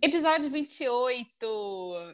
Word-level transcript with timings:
Episódio 0.00 0.48
28. 0.48 1.34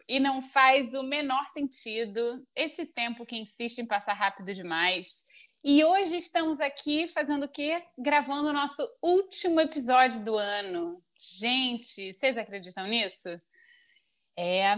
E 0.08 0.18
não 0.18 0.40
faz 0.40 0.94
o 0.94 1.02
menor 1.02 1.46
sentido 1.50 2.46
esse 2.56 2.86
tempo 2.86 3.26
que 3.26 3.36
insiste 3.36 3.78
em 3.78 3.86
passar 3.86 4.14
rápido 4.14 4.54
demais. 4.54 5.26
E 5.62 5.84
hoje 5.84 6.16
estamos 6.16 6.60
aqui 6.60 7.06
fazendo 7.06 7.44
o 7.44 7.48
quê? 7.48 7.82
Gravando 7.98 8.48
o 8.48 8.52
nosso 8.54 8.88
último 9.02 9.60
episódio 9.60 10.24
do 10.24 10.34
ano. 10.36 11.02
Gente, 11.38 12.10
vocês 12.12 12.38
acreditam 12.38 12.86
nisso? 12.86 13.28
É. 14.34 14.76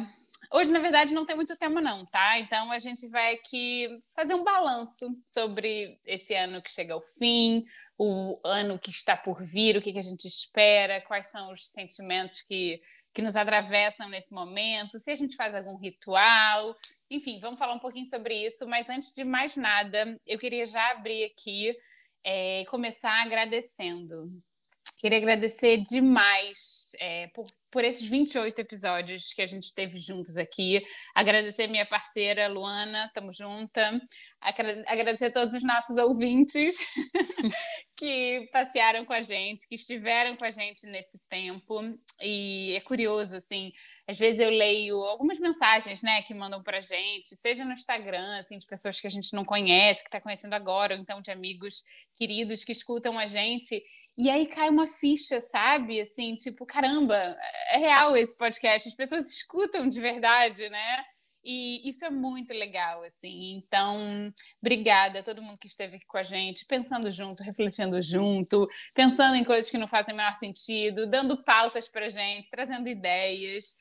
Hoje, 0.53 0.73
na 0.73 0.79
verdade, 0.79 1.15
não 1.15 1.27
tem 1.27 1.37
muito 1.37 1.57
tema, 1.57 1.81
não, 1.81 2.05
tá? 2.07 2.39
Então 2.39 2.71
a 2.71 2.79
gente 2.79 3.09
vai 3.09 3.35
aqui 3.35 3.89
fazer 4.15 4.35
um 4.35 4.45
balanço 4.45 5.07
sobre 5.25 5.99
esse 6.07 6.35
ano 6.35 6.63
que 6.63 6.71
chega 6.71 6.95
ao 6.95 7.03
fim, 7.03 7.65
o 7.99 8.35
ano 8.45 8.79
que 8.79 8.91
está 8.91 9.17
por 9.17 9.43
vir, 9.43 9.77
o 9.77 9.83
que, 9.83 9.93
que 9.93 9.99
a 9.99 10.03
gente 10.03 10.27
espera, 10.27 11.01
quais 11.01 11.27
são 11.27 11.53
os 11.53 11.69
sentimentos 11.69 12.43
que 12.43 12.81
que 13.17 13.23
nos 13.23 13.35
atravessam 13.35 14.11
nesse 14.11 14.35
momento, 14.35 14.99
se 14.99 15.11
a 15.11 15.15
gente 15.15 15.37
faz 15.37 15.55
algum 15.55 15.75
ritual, 15.79 16.77
enfim, 17.11 17.39
vamos 17.39 17.59
falar 17.59 17.73
um 17.73 17.79
pouquinho 17.79 18.05
sobre 18.05 18.47
isso. 18.47 18.67
Mas 18.67 18.91
antes 18.91 19.15
de 19.15 19.25
mais 19.25 19.57
nada, 19.57 20.21
eu 20.27 20.39
queria 20.39 20.67
já 20.67 20.91
abrir 20.91 21.25
aqui 21.25 21.71
e 21.71 21.77
é, 22.23 22.65
começar 22.67 23.23
agradecendo. 23.23 24.31
Queria 25.07 25.19
agradecer 25.19 25.77
demais 25.85 26.91
é, 26.99 27.29
por, 27.29 27.47
por 27.71 27.85
esses 27.85 28.05
28 28.09 28.59
episódios 28.59 29.33
que 29.33 29.41
a 29.41 29.47
gente 29.47 29.73
teve 29.73 29.99
juntos 29.99 30.37
aqui. 30.37 30.83
Agradecer 31.15 31.69
minha 31.69 31.87
parceira 31.87 32.49
Luana, 32.49 33.09
tamo 33.15 33.33
junta. 33.33 34.01
Agradecer 34.41 35.27
a 35.27 35.31
todos 35.31 35.55
os 35.55 35.63
nossos 35.63 35.97
ouvintes 35.97 36.77
que 37.97 38.45
passearam 38.53 39.05
com 39.05 39.13
a 39.13 39.23
gente, 39.23 39.67
que 39.69 39.77
estiveram 39.77 40.37
com 40.37 40.45
a 40.45 40.51
gente 40.51 40.87
nesse 40.87 41.19
tempo. 41.29 41.81
E 42.21 42.75
é 42.77 42.81
curioso, 42.81 43.37
assim, 43.37 43.73
às 44.07 44.19
vezes 44.19 44.41
eu 44.41 44.51
leio 44.51 44.97
algumas 45.05 45.39
mensagens, 45.39 46.03
né, 46.03 46.21
que 46.23 46.35
mandam 46.35 46.63
pra 46.63 46.81
gente, 46.81 47.35
seja 47.37 47.65
no 47.65 47.73
Instagram, 47.73 48.39
assim, 48.39 48.59
de 48.59 48.67
pessoas 48.67 49.01
que 49.01 49.07
a 49.07 49.11
gente 49.11 49.33
não 49.33 49.45
conhece, 49.45 50.03
que 50.03 50.09
está 50.09 50.21
conhecendo 50.21 50.55
agora, 50.55 50.95
ou 50.95 51.01
então 51.01 51.23
de 51.23 51.31
amigos 51.31 51.85
queridos 52.17 52.65
que 52.65 52.73
escutam 52.73 53.19
a 53.19 53.27
gente. 53.27 53.83
E 54.17 54.31
aí 54.31 54.47
cai 54.47 54.71
uma 54.71 54.87
ficha, 54.87 55.41
sabe? 55.41 56.01
Assim, 56.01 56.35
tipo, 56.37 56.65
caramba, 56.65 57.15
é 57.71 57.77
real 57.77 58.17
esse 58.17 58.37
podcast, 58.37 58.89
as 58.89 58.95
pessoas 58.95 59.29
escutam 59.29 59.89
de 59.89 60.01
verdade, 60.01 60.69
né? 60.71 61.05
E 61.45 61.89
isso 61.89 62.05
é 62.05 62.11
muito 62.11 62.53
legal, 62.53 63.05
assim. 63.05 63.55
Então, 63.55 64.33
obrigada 64.61 65.21
a 65.21 65.23
todo 65.23 65.41
mundo 65.41 65.59
que 65.59 65.69
esteve 65.69 65.97
aqui 65.97 66.07
com 66.07 66.19
a 66.19 66.23
gente, 66.25 66.65
pensando 66.65 67.09
junto, 67.11 67.43
refletindo 67.45 68.03
junto, 68.03 68.69
pensando 68.93 69.37
em 69.37 69.45
coisas 69.45 69.71
que 69.71 69.79
não 69.79 69.87
fazem 69.87 70.13
o 70.13 70.17
menor 70.17 70.35
sentido, 70.35 71.07
dando 71.07 71.45
pautas 71.45 71.87
para 71.87 72.07
a 72.07 72.09
gente, 72.09 72.51
trazendo 72.51 72.89
ideias. 72.89 73.77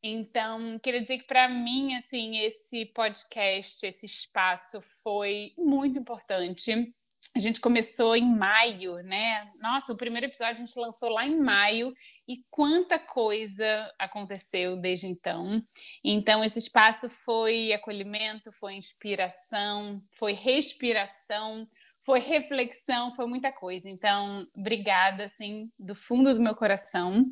Então, 0.00 0.78
queria 0.78 1.00
dizer 1.00 1.18
que 1.18 1.26
para 1.26 1.48
mim, 1.48 1.96
assim, 1.96 2.38
esse 2.38 2.86
podcast, 2.86 3.84
esse 3.84 4.06
espaço 4.06 4.80
foi 5.02 5.52
muito 5.58 5.98
importante 5.98 6.94
a 7.36 7.40
gente 7.40 7.60
começou 7.60 8.16
em 8.16 8.36
maio, 8.36 8.96
né? 9.02 9.50
Nossa, 9.60 9.92
o 9.92 9.96
primeiro 9.96 10.26
episódio 10.26 10.54
a 10.54 10.66
gente 10.66 10.78
lançou 10.78 11.10
lá 11.10 11.26
em 11.26 11.38
maio 11.38 11.92
e 12.26 12.38
quanta 12.50 12.98
coisa 12.98 13.92
aconteceu 13.98 14.76
desde 14.76 15.06
então. 15.06 15.62
Então, 16.02 16.42
esse 16.42 16.58
espaço 16.58 17.08
foi 17.08 17.72
acolhimento, 17.72 18.50
foi 18.52 18.74
inspiração, 18.74 20.02
foi 20.12 20.32
respiração, 20.32 21.68
foi 22.02 22.20
reflexão, 22.20 23.14
foi 23.14 23.26
muita 23.26 23.52
coisa. 23.52 23.88
Então, 23.88 24.46
obrigada, 24.56 25.24
assim, 25.24 25.70
do 25.78 25.94
fundo 25.94 26.34
do 26.34 26.40
meu 26.40 26.54
coração. 26.54 27.24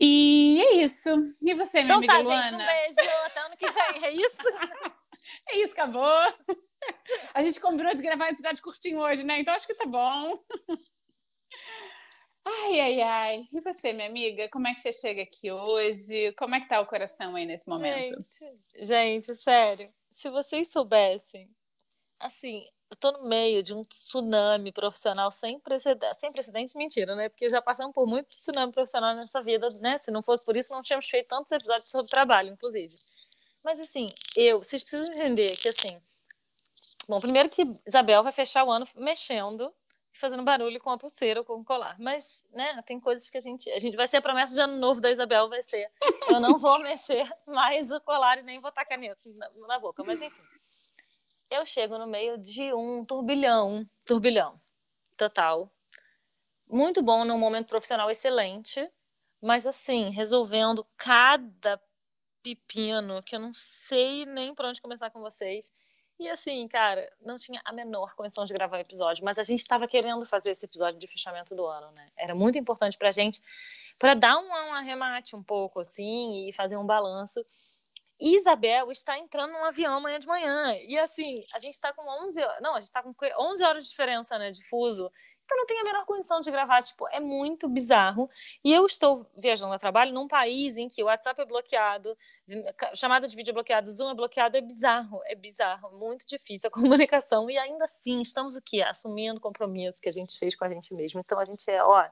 E 0.00 0.62
é 0.62 0.74
isso. 0.82 1.10
E 1.42 1.54
você, 1.54 1.82
minha 1.82 1.84
então, 1.84 1.96
amiga 1.98 2.12
tá, 2.14 2.18
Luana? 2.20 2.42
Gente, 2.42 2.54
um 2.54 2.66
beijo. 2.66 3.10
Até 3.26 3.40
ano 3.40 3.56
que 3.56 3.70
vem. 3.70 4.04
É 4.04 4.10
isso? 4.12 4.38
é 5.50 5.58
isso, 5.58 5.72
acabou. 5.72 6.34
A 7.34 7.42
gente 7.42 7.60
combinou 7.60 7.94
de 7.94 8.02
gravar 8.02 8.26
um 8.26 8.32
episódio 8.32 8.62
curtinho 8.62 9.00
hoje, 9.00 9.24
né? 9.24 9.40
Então 9.40 9.54
acho 9.54 9.66
que 9.66 9.74
tá 9.74 9.86
bom. 9.86 10.42
Ai, 12.44 12.80
ai, 12.80 13.00
ai. 13.00 13.48
E 13.52 13.60
você, 13.60 13.92
minha 13.92 14.08
amiga? 14.08 14.48
Como 14.50 14.68
é 14.68 14.74
que 14.74 14.80
você 14.80 14.92
chega 14.92 15.22
aqui 15.22 15.50
hoje? 15.50 16.32
Como 16.32 16.54
é 16.54 16.60
que 16.60 16.68
tá 16.68 16.80
o 16.80 16.86
coração 16.86 17.34
aí 17.34 17.46
nesse 17.46 17.68
momento? 17.68 18.24
Gente, 18.80 19.24
gente 19.24 19.34
sério. 19.36 19.92
Se 20.10 20.28
vocês 20.28 20.68
soubessem, 20.68 21.50
assim, 22.20 22.68
eu 22.90 22.96
tô 22.96 23.12
no 23.12 23.24
meio 23.28 23.62
de 23.62 23.72
um 23.72 23.82
tsunami 23.82 24.70
profissional 24.72 25.30
sem 25.30 25.58
precedente, 25.58 26.20
sem 26.20 26.30
precedente, 26.30 26.76
mentira, 26.76 27.16
né? 27.16 27.28
Porque 27.30 27.48
já 27.48 27.62
passamos 27.62 27.94
por 27.94 28.06
muito 28.06 28.28
tsunami 28.28 28.72
profissional 28.72 29.16
nessa 29.16 29.42
vida, 29.42 29.70
né? 29.80 29.96
Se 29.96 30.10
não 30.10 30.22
fosse 30.22 30.44
por 30.44 30.54
isso, 30.54 30.72
não 30.72 30.82
tínhamos 30.82 31.08
feito 31.08 31.28
tantos 31.28 31.50
episódios 31.50 31.90
sobre 31.90 32.10
trabalho, 32.10 32.50
inclusive. 32.50 32.94
Mas 33.62 33.80
assim, 33.80 34.08
eu, 34.36 34.62
vocês 34.62 34.82
precisam 34.84 35.12
entender 35.14 35.56
que 35.56 35.68
assim, 35.68 35.98
Bom, 37.08 37.20
primeiro 37.20 37.48
que 37.48 37.62
Isabel 37.86 38.22
vai 38.22 38.32
fechar 38.32 38.64
o 38.64 38.70
ano 38.70 38.86
mexendo 38.96 39.72
e 40.12 40.18
fazendo 40.18 40.42
barulho 40.42 40.80
com 40.80 40.90
a 40.90 40.98
pulseira 40.98 41.40
ou 41.40 41.44
com 41.44 41.54
o 41.54 41.64
colar. 41.64 41.96
Mas, 41.98 42.46
né, 42.52 42.80
tem 42.86 42.98
coisas 43.00 43.28
que 43.28 43.36
a 43.36 43.40
gente. 43.40 43.70
A 43.70 43.78
gente 43.78 43.96
vai 43.96 44.06
ser 44.06 44.18
a 44.18 44.22
promessa 44.22 44.54
de 44.54 44.60
ano 44.60 44.76
novo 44.76 45.00
da 45.00 45.10
Isabel, 45.10 45.48
vai 45.48 45.62
ser. 45.62 45.90
Eu 46.28 46.40
não 46.40 46.58
vou 46.58 46.78
mexer 46.82 47.28
mais 47.46 47.90
o 47.90 48.00
colar 48.00 48.38
e 48.38 48.42
nem 48.42 48.60
botar 48.60 48.84
caneta 48.84 49.20
na, 49.34 49.50
na 49.66 49.78
boca. 49.78 50.02
Mas 50.04 50.22
enfim. 50.22 50.42
Eu 51.50 51.64
chego 51.66 51.98
no 51.98 52.06
meio 52.06 52.38
de 52.38 52.72
um 52.72 53.04
turbilhão, 53.04 53.88
turbilhão 54.04 54.60
total. 55.16 55.70
Muito 56.66 57.02
bom 57.02 57.24
num 57.24 57.38
momento 57.38 57.68
profissional 57.68 58.10
excelente, 58.10 58.90
mas 59.40 59.66
assim, 59.66 60.08
resolvendo 60.10 60.86
cada 60.96 61.80
pepino 62.42 63.22
que 63.22 63.36
eu 63.36 63.40
não 63.40 63.52
sei 63.54 64.26
nem 64.26 64.54
por 64.54 64.64
onde 64.66 64.80
começar 64.80 65.10
com 65.10 65.20
vocês. 65.20 65.72
E 66.18 66.28
assim, 66.28 66.66
cara, 66.68 67.10
não 67.20 67.36
tinha 67.36 67.60
a 67.64 67.72
menor 67.72 68.14
condição 68.14 68.44
de 68.44 68.54
gravar 68.54 68.76
o 68.76 68.80
episódio, 68.80 69.24
mas 69.24 69.38
a 69.38 69.42
gente 69.42 69.60
estava 69.60 69.88
querendo 69.88 70.24
fazer 70.24 70.52
esse 70.52 70.64
episódio 70.64 70.98
de 70.98 71.08
fechamento 71.08 71.54
do 71.56 71.66
ano, 71.66 71.90
né? 71.90 72.08
Era 72.16 72.34
muito 72.34 72.56
importante 72.56 72.96
pra 72.96 73.10
gente, 73.10 73.42
para 73.98 74.14
dar 74.14 74.36
um, 74.38 74.46
um 74.46 74.74
arremate 74.74 75.34
um 75.34 75.42
pouco, 75.42 75.80
assim, 75.80 76.48
e 76.48 76.52
fazer 76.52 76.76
um 76.76 76.86
balanço. 76.86 77.44
Isabel 78.20 78.92
está 78.92 79.18
entrando 79.18 79.52
num 79.52 79.64
avião 79.64 79.94
amanhã 79.94 80.20
de 80.20 80.26
manhã. 80.26 80.76
E 80.86 80.96
assim, 80.98 81.42
a 81.52 81.58
gente 81.58 81.74
está 81.74 81.92
com 81.92 82.02
11 82.26 82.42
horas. 82.42 82.62
Não, 82.62 82.74
a 82.74 82.80
gente 82.80 82.86
está 82.86 83.02
com 83.02 83.12
11 83.12 83.64
horas 83.64 83.84
de 83.84 83.90
diferença, 83.90 84.38
né, 84.38 84.52
de 84.52 84.64
fuso. 84.68 85.10
Então 85.44 85.58
não 85.58 85.66
tem 85.66 85.80
a 85.80 85.84
menor 85.84 86.04
condição 86.06 86.40
de 86.40 86.50
gravar. 86.50 86.82
Tipo, 86.82 87.08
é 87.08 87.18
muito 87.18 87.68
bizarro. 87.68 88.30
E 88.62 88.72
eu 88.72 88.86
estou 88.86 89.28
viajando 89.36 89.74
a 89.74 89.78
trabalho 89.78 90.12
num 90.12 90.28
país 90.28 90.76
em 90.76 90.86
que 90.88 91.02
o 91.02 91.06
WhatsApp 91.06 91.40
é 91.40 91.44
bloqueado, 91.44 92.16
chamada 92.94 93.26
de 93.26 93.34
vídeo 93.34 93.50
é 93.50 93.54
bloqueada, 93.54 93.90
Zoom 93.90 94.10
é 94.10 94.14
bloqueado. 94.14 94.56
É 94.56 94.60
bizarro, 94.60 95.20
é 95.26 95.34
bizarro. 95.34 95.98
Muito 95.98 96.24
difícil 96.26 96.68
a 96.68 96.70
comunicação. 96.72 97.50
E 97.50 97.58
ainda 97.58 97.84
assim, 97.84 98.20
estamos 98.20 98.54
o 98.54 98.62
quê? 98.62 98.82
Assumindo 98.82 99.40
compromissos 99.40 99.98
que 99.98 100.08
a 100.08 100.12
gente 100.12 100.38
fez 100.38 100.54
com 100.54 100.64
a 100.64 100.68
gente 100.68 100.94
mesmo. 100.94 101.20
Então 101.20 101.38
a 101.38 101.44
gente 101.44 101.68
é, 101.68 101.82
ó, 101.82 102.08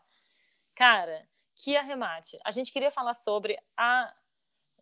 cara, 0.75 1.29
que 1.55 1.77
arremate. 1.77 2.39
A 2.45 2.51
gente 2.51 2.73
queria 2.73 2.91
falar 2.91 3.15
sobre 3.15 3.57
a. 3.77 4.13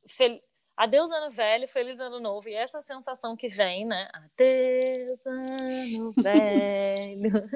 Fel 0.09 0.41
Adeus 0.81 1.13
ano 1.13 1.31
velho, 1.31 1.69
feliz 1.69 2.01
ano 2.01 2.19
novo. 2.19 2.49
E 2.49 2.55
essa 2.55 2.81
sensação 2.81 3.37
que 3.37 3.49
vem, 3.49 3.85
né? 3.85 4.09
Adeus 4.15 5.27
ano 5.27 6.11
velho, 6.17 7.51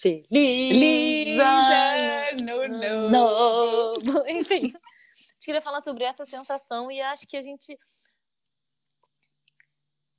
feliz, 0.00 0.26
Feliz 0.28 1.38
ano 1.38 2.62
ano 2.62 3.10
novo. 3.10 4.10
novo. 4.10 4.26
Enfim, 4.28 4.72
eu 4.74 4.80
queria 5.40 5.62
falar 5.62 5.82
sobre 5.82 6.02
essa 6.02 6.26
sensação 6.26 6.90
e 6.90 7.00
acho 7.00 7.28
que 7.28 7.36
a 7.36 7.40
gente 7.40 7.78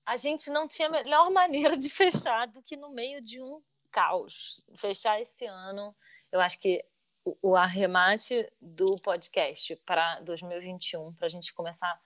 a 0.05 0.15
gente 0.15 0.49
não 0.49 0.65
tinha 0.65 0.87
melhor 0.87 1.29
maneira 1.35 1.75
de 1.75 1.89
fechar 1.89 2.47
do 2.47 2.63
que 2.63 2.77
no 2.77 2.89
meio 2.89 3.21
de 3.21 3.41
um 3.41 3.61
caos. 3.91 4.61
Fechar 4.77 5.19
esse 5.19 5.45
ano, 5.45 5.93
eu 6.31 6.39
acho 6.39 6.57
que 6.57 6.81
o, 7.25 7.37
o 7.49 7.55
arremate 7.57 8.49
do 8.61 8.95
podcast 8.95 9.75
para 9.85 10.21
2021, 10.21 11.13
para 11.15 11.25
a 11.25 11.29
gente 11.29 11.53
começar 11.53 12.01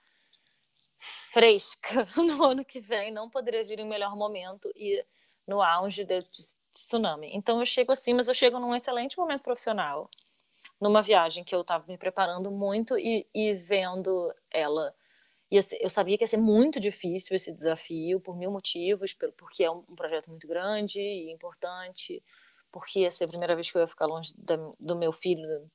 fresca 1.00 2.06
no 2.16 2.44
ano 2.44 2.64
que 2.64 2.80
vem, 2.80 3.10
não 3.10 3.30
poderia 3.30 3.64
vir 3.64 3.80
em 3.80 3.88
melhor 3.88 4.14
momento 4.14 4.70
e 4.76 5.04
no 5.46 5.62
auge 5.62 6.04
desse 6.04 6.54
tsunami. 6.70 7.30
Então 7.32 7.58
eu 7.58 7.66
chego 7.66 7.90
assim, 7.90 8.14
mas 8.14 8.28
eu 8.28 8.34
chego 8.34 8.58
num 8.58 8.74
excelente 8.74 9.18
momento 9.18 9.42
profissional, 9.42 10.08
numa 10.80 11.02
viagem 11.02 11.42
que 11.42 11.54
eu 11.54 11.62
estava 11.62 11.84
me 11.88 11.98
preparando 11.98 12.50
muito 12.50 12.98
e, 12.98 13.26
e 13.34 13.54
vendo 13.54 14.32
ela 14.50 14.94
ser, 15.60 15.78
eu 15.80 15.90
sabia 15.90 16.16
que 16.16 16.22
ia 16.22 16.28
ser 16.28 16.36
muito 16.36 16.78
difícil 16.78 17.34
esse 17.34 17.50
desafio, 17.50 18.20
por 18.20 18.36
mil 18.36 18.52
motivos, 18.52 19.16
porque 19.36 19.64
é 19.64 19.70
um, 19.70 19.82
um 19.88 19.96
projeto 19.96 20.30
muito 20.30 20.46
grande 20.46 21.00
e 21.00 21.32
importante, 21.32 22.22
porque 22.70 23.00
ia 23.00 23.10
ser 23.10 23.24
a 23.24 23.28
primeira 23.28 23.56
vez 23.56 23.68
que 23.68 23.76
eu 23.76 23.80
ia 23.80 23.88
ficar 23.88 24.06
longe 24.06 24.32
do 24.78 24.94
meu 24.94 25.12
filho 25.12 25.68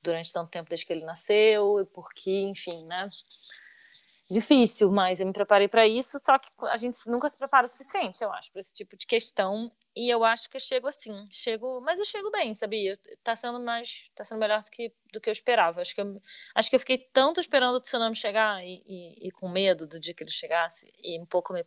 durante 0.00 0.32
tanto 0.32 0.50
tempo 0.50 0.68
desde 0.68 0.86
que 0.86 0.92
ele 0.92 1.04
nasceu, 1.04 1.80
e 1.80 1.84
porque, 1.86 2.30
enfim, 2.30 2.84
né? 2.84 3.08
Difícil, 4.28 4.90
mas 4.90 5.20
eu 5.20 5.26
me 5.26 5.32
preparei 5.32 5.68
para 5.68 5.86
isso, 5.86 6.18
só 6.18 6.36
que 6.36 6.48
a 6.62 6.76
gente 6.76 6.98
nunca 7.08 7.28
se 7.28 7.38
prepara 7.38 7.64
o 7.64 7.68
suficiente, 7.68 8.24
eu 8.24 8.32
acho, 8.32 8.50
para 8.50 8.60
esse 8.60 8.74
tipo 8.74 8.96
de 8.96 9.06
questão. 9.06 9.70
E 9.94 10.10
eu 10.10 10.24
acho 10.24 10.50
que 10.50 10.56
eu 10.56 10.60
chego 10.60 10.88
assim, 10.88 11.28
chego, 11.30 11.80
mas 11.80 12.00
eu 12.00 12.04
chego 12.04 12.28
bem, 12.32 12.52
sabia? 12.52 12.98
Tá 13.22 13.36
sendo 13.36 13.64
mais, 13.64 14.10
tá 14.16 14.24
sendo 14.24 14.40
melhor 14.40 14.62
do 14.62 14.70
que, 14.70 14.92
do 15.12 15.20
que 15.20 15.30
eu 15.30 15.32
esperava. 15.32 15.80
Acho 15.80 15.94
que 15.94 16.00
eu, 16.00 16.20
acho 16.56 16.68
que 16.68 16.74
eu 16.74 16.80
fiquei 16.80 16.98
tanto 17.12 17.40
esperando 17.40 17.76
o 17.76 17.80
tsunami 17.80 18.16
chegar 18.16 18.64
e, 18.64 18.82
e, 18.84 19.28
e 19.28 19.30
com 19.30 19.48
medo 19.48 19.86
do 19.86 20.00
dia 20.00 20.12
que 20.12 20.24
ele 20.24 20.30
chegasse 20.32 20.92
e 21.04 21.20
um 21.20 21.24
pouco 21.24 21.52
me, 21.52 21.64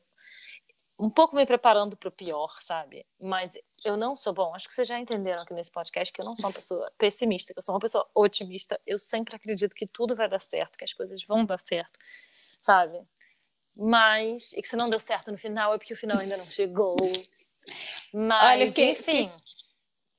um 1.00 1.10
pouco 1.10 1.38
me 1.38 1.46
preparando 1.46 1.96
para 1.96 2.10
o 2.10 2.12
pior, 2.12 2.58
sabe? 2.60 3.06
Mas 3.22 3.58
eu 3.86 3.96
não 3.96 4.18
sou 4.18 4.34
bom. 4.34 4.54
Acho 4.54 4.68
que 4.68 4.76
vocês 4.76 4.88
já 4.88 5.00
entenderam 5.00 5.44
aqui 5.44 5.54
nesse 5.54 5.72
podcast 5.72 6.14
que 6.14 6.20
eu 6.20 6.26
não 6.26 6.36
sou 6.36 6.48
uma 6.48 6.54
pessoa 6.54 6.92
pessimista, 6.98 7.54
que 7.54 7.60
eu 7.60 7.64
sou 7.64 7.74
uma 7.74 7.80
pessoa 7.80 8.06
otimista. 8.14 8.78
Eu 8.86 9.00
sempre 9.00 9.38
acredito 9.38 9.74
que 9.74 9.88
tudo 9.88 10.14
vai 10.14 10.28
dar 10.28 10.40
certo, 10.40 10.78
que 10.78 10.84
as 10.84 10.92
coisas 10.92 11.24
vão 11.24 11.46
dar 11.46 11.58
certo 11.58 11.98
sabe? 12.62 13.00
Mas, 13.76 14.52
e 14.54 14.62
que 14.62 14.68
se 14.68 14.76
não 14.76 14.90
deu 14.90 15.00
certo 15.00 15.32
no 15.32 15.38
final 15.38 15.74
é 15.74 15.78
porque 15.78 15.94
o 15.94 15.98
final 15.98 16.20
ainda 16.20 16.38
não 16.38 16.46
chegou. 16.46 16.98
Mas, 18.14 18.44
Olha, 18.44 18.68
fiquei, 18.68 18.92
enfim. 18.92 19.30
Fiquei, 19.30 19.30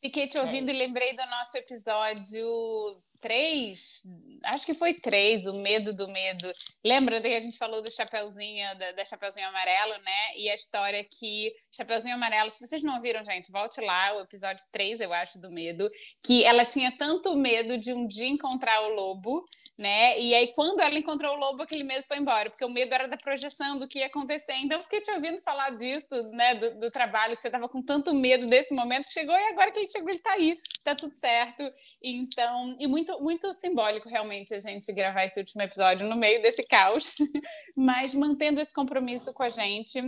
fiquei 0.02 0.28
te 0.28 0.38
ouvindo 0.38 0.70
É. 0.70 0.72
e 0.72 0.76
lembrei 0.76 1.14
do 1.14 1.26
nosso 1.26 1.58
episódio 1.58 3.02
3, 3.20 4.02
acho 4.44 4.64
que 4.64 4.72
foi 4.72 4.94
3, 4.94 5.46
o 5.46 5.60
medo 5.60 5.92
do 5.92 6.08
medo. 6.08 6.50
Lembra 6.82 7.20
que 7.20 7.28
a 7.28 7.40
gente 7.40 7.58
falou 7.58 7.82
do 7.82 7.92
Chapeuzinho, 7.92 8.78
da, 8.78 8.92
da 8.92 9.04
Chapeuzinho 9.04 9.48
Amarelo, 9.48 10.02
né? 10.02 10.36
E 10.38 10.48
a 10.48 10.54
história 10.54 11.04
que 11.04 11.54
Chapeuzinho 11.70 12.14
Amarelo, 12.14 12.50
se 12.50 12.66
vocês 12.66 12.82
não 12.82 12.94
ouviram, 12.94 13.22
gente, 13.24 13.52
volte 13.52 13.80
lá, 13.80 14.16
o 14.16 14.20
episódio 14.20 14.64
3, 14.72 15.00
eu 15.00 15.12
acho, 15.12 15.38
do 15.38 15.50
medo, 15.50 15.90
que 16.24 16.44
ela 16.44 16.64
tinha 16.64 16.96
tanto 16.96 17.36
medo 17.36 17.76
de 17.76 17.92
um 17.92 18.06
dia 18.06 18.26
encontrar 18.26 18.80
o 18.84 18.94
lobo, 18.94 19.44
né? 19.80 20.20
E 20.20 20.34
aí, 20.34 20.52
quando 20.52 20.78
ela 20.80 20.94
encontrou 20.94 21.34
o 21.34 21.38
lobo, 21.38 21.62
aquele 21.62 21.82
medo 21.82 22.04
foi 22.06 22.18
embora, 22.18 22.50
porque 22.50 22.66
o 22.66 22.68
medo 22.68 22.92
era 22.92 23.08
da 23.08 23.16
projeção 23.16 23.78
do 23.78 23.88
que 23.88 24.00
ia 24.00 24.06
acontecer. 24.08 24.52
Então, 24.56 24.76
eu 24.76 24.82
fiquei 24.82 25.00
te 25.00 25.10
ouvindo 25.10 25.40
falar 25.40 25.70
disso, 25.70 26.22
né? 26.32 26.54
Do, 26.54 26.80
do 26.80 26.90
trabalho, 26.90 27.34
que 27.34 27.40
você 27.40 27.48
estava 27.48 27.66
com 27.66 27.80
tanto 27.80 28.14
medo 28.14 28.46
desse 28.46 28.74
momento 28.74 29.06
que 29.06 29.14
chegou, 29.14 29.34
e 29.34 29.48
agora 29.48 29.70
que 29.70 29.78
ele 29.78 29.88
chegou, 29.88 30.10
ele 30.10 30.18
tá 30.18 30.32
aí, 30.32 30.58
tá 30.84 30.94
tudo 30.94 31.14
certo. 31.14 31.66
Então, 32.02 32.76
e 32.78 32.86
muito, 32.86 33.18
muito 33.22 33.50
simbólico, 33.54 34.06
realmente, 34.06 34.52
a 34.52 34.58
gente 34.58 34.92
gravar 34.92 35.24
esse 35.24 35.40
último 35.40 35.62
episódio 35.62 36.06
no 36.06 36.14
meio 36.14 36.42
desse 36.42 36.62
caos, 36.62 37.14
mas 37.74 38.12
mantendo 38.12 38.60
esse 38.60 38.74
compromisso 38.74 39.32
com 39.32 39.42
a 39.42 39.48
gente, 39.48 39.98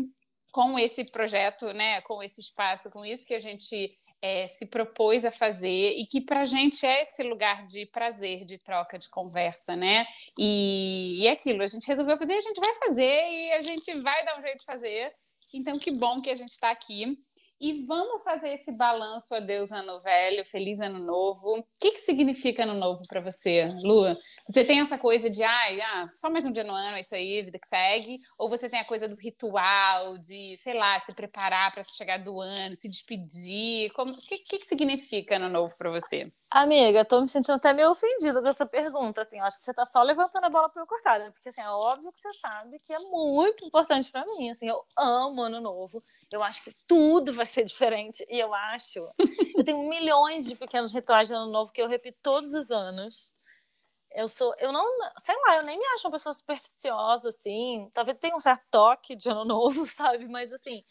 com 0.52 0.78
esse 0.78 1.02
projeto, 1.10 1.72
né? 1.72 2.02
Com 2.02 2.22
esse 2.22 2.42
espaço, 2.42 2.90
com 2.90 3.06
isso 3.06 3.26
que 3.26 3.32
a 3.32 3.40
gente 3.40 3.94
é, 4.22 4.46
se 4.46 4.66
propôs 4.66 5.24
a 5.24 5.32
fazer 5.32 5.96
e 5.98 6.06
que 6.06 6.20
para 6.20 6.42
a 6.42 6.44
gente 6.44 6.86
é 6.86 7.02
esse 7.02 7.24
lugar 7.24 7.66
de 7.66 7.84
prazer, 7.86 8.44
de 8.44 8.56
troca, 8.56 8.96
de 8.96 9.08
conversa, 9.08 9.74
né? 9.74 10.06
E, 10.38 11.18
e 11.20 11.26
é 11.26 11.32
aquilo, 11.32 11.62
a 11.62 11.66
gente 11.66 11.88
resolveu 11.88 12.16
fazer, 12.16 12.34
a 12.34 12.40
gente 12.40 12.60
vai 12.60 12.74
fazer 12.74 13.30
e 13.30 13.52
a 13.52 13.62
gente 13.62 13.92
vai 13.94 14.24
dar 14.24 14.38
um 14.38 14.42
jeito 14.42 14.60
de 14.60 14.64
fazer. 14.64 15.12
Então, 15.52 15.78
que 15.78 15.90
bom 15.90 16.22
que 16.22 16.30
a 16.30 16.36
gente 16.36 16.50
está 16.50 16.70
aqui. 16.70 17.18
E 17.62 17.84
vamos 17.86 18.24
fazer 18.24 18.48
esse 18.48 18.72
balanço 18.72 19.32
adeus 19.36 19.70
ano 19.70 19.96
velho, 20.00 20.44
feliz 20.44 20.80
ano 20.80 20.98
novo. 20.98 21.60
O 21.60 21.64
que, 21.80 21.92
que 21.92 22.00
significa 22.00 22.64
ano 22.64 22.74
novo 22.74 23.04
para 23.06 23.20
você, 23.20 23.68
Lu? 23.84 24.02
Você 24.48 24.64
tem 24.64 24.80
essa 24.80 24.98
coisa 24.98 25.30
de, 25.30 25.44
ai, 25.44 25.80
ah, 25.80 26.08
só 26.08 26.28
mais 26.28 26.44
um 26.44 26.50
dia 26.50 26.64
no 26.64 26.72
ano, 26.72 26.96
é 26.96 27.00
isso 27.00 27.14
aí, 27.14 27.40
vida 27.40 27.60
que 27.60 27.68
segue? 27.68 28.18
Ou 28.36 28.48
você 28.48 28.68
tem 28.68 28.80
a 28.80 28.84
coisa 28.84 29.06
do 29.06 29.14
ritual, 29.14 30.18
de, 30.18 30.56
sei 30.56 30.74
lá, 30.74 30.98
se 31.06 31.14
preparar 31.14 31.70
para 31.70 31.84
chegar 31.84 32.18
do 32.18 32.40
ano, 32.40 32.74
se 32.74 32.88
despedir? 32.88 33.92
O 33.96 34.12
que, 34.26 34.38
que, 34.38 34.58
que 34.58 34.66
significa 34.66 35.36
ano 35.36 35.48
novo 35.48 35.72
para 35.78 35.88
você? 35.88 36.32
Amiga, 36.54 37.02
tô 37.02 37.18
me 37.22 37.28
sentindo 37.28 37.54
até 37.54 37.72
meio 37.72 37.90
ofendida 37.90 38.42
dessa 38.42 38.66
pergunta, 38.66 39.22
assim, 39.22 39.38
eu 39.38 39.44
acho 39.44 39.56
que 39.56 39.62
você 39.62 39.72
tá 39.72 39.86
só 39.86 40.02
levantando 40.02 40.44
a 40.44 40.50
bola 40.50 40.68
pra 40.68 40.82
eu 40.82 40.86
cortar, 40.86 41.18
né? 41.18 41.30
Porque, 41.30 41.48
assim, 41.48 41.62
é 41.62 41.68
óbvio 41.70 42.12
que 42.12 42.20
você 42.20 42.30
sabe 42.34 42.78
que 42.78 42.92
é 42.92 42.98
muito 42.98 43.64
importante 43.64 44.10
pra 44.10 44.26
mim, 44.26 44.50
assim, 44.50 44.68
eu 44.68 44.84
amo 44.98 45.40
Ano 45.42 45.60
Novo, 45.62 46.04
eu 46.30 46.42
acho 46.42 46.62
que 46.62 46.74
tudo 46.86 47.32
vai 47.32 47.46
ser 47.46 47.64
diferente, 47.64 48.26
e 48.28 48.38
eu 48.38 48.52
acho, 48.52 48.98
eu 49.56 49.64
tenho 49.64 49.88
milhões 49.88 50.44
de 50.44 50.54
pequenos 50.54 50.92
rituais 50.92 51.28
de 51.28 51.34
Ano 51.34 51.50
Novo 51.50 51.72
que 51.72 51.80
eu 51.80 51.88
repito 51.88 52.18
todos 52.22 52.52
os 52.52 52.70
anos, 52.70 53.32
eu 54.14 54.28
sou, 54.28 54.54
eu 54.58 54.72
não, 54.72 54.86
sei 55.18 55.34
lá, 55.46 55.56
eu 55.58 55.64
nem 55.64 55.78
me 55.78 55.86
acho 55.94 56.06
uma 56.06 56.12
pessoa 56.12 56.34
supersticiosa, 56.34 57.30
assim, 57.30 57.90
talvez 57.94 58.20
tenha 58.20 58.36
um 58.36 58.40
certo 58.40 58.64
toque 58.70 59.16
de 59.16 59.28
Ano 59.30 59.44
Novo, 59.44 59.86
sabe? 59.88 60.28
Mas, 60.28 60.52
assim, 60.52 60.84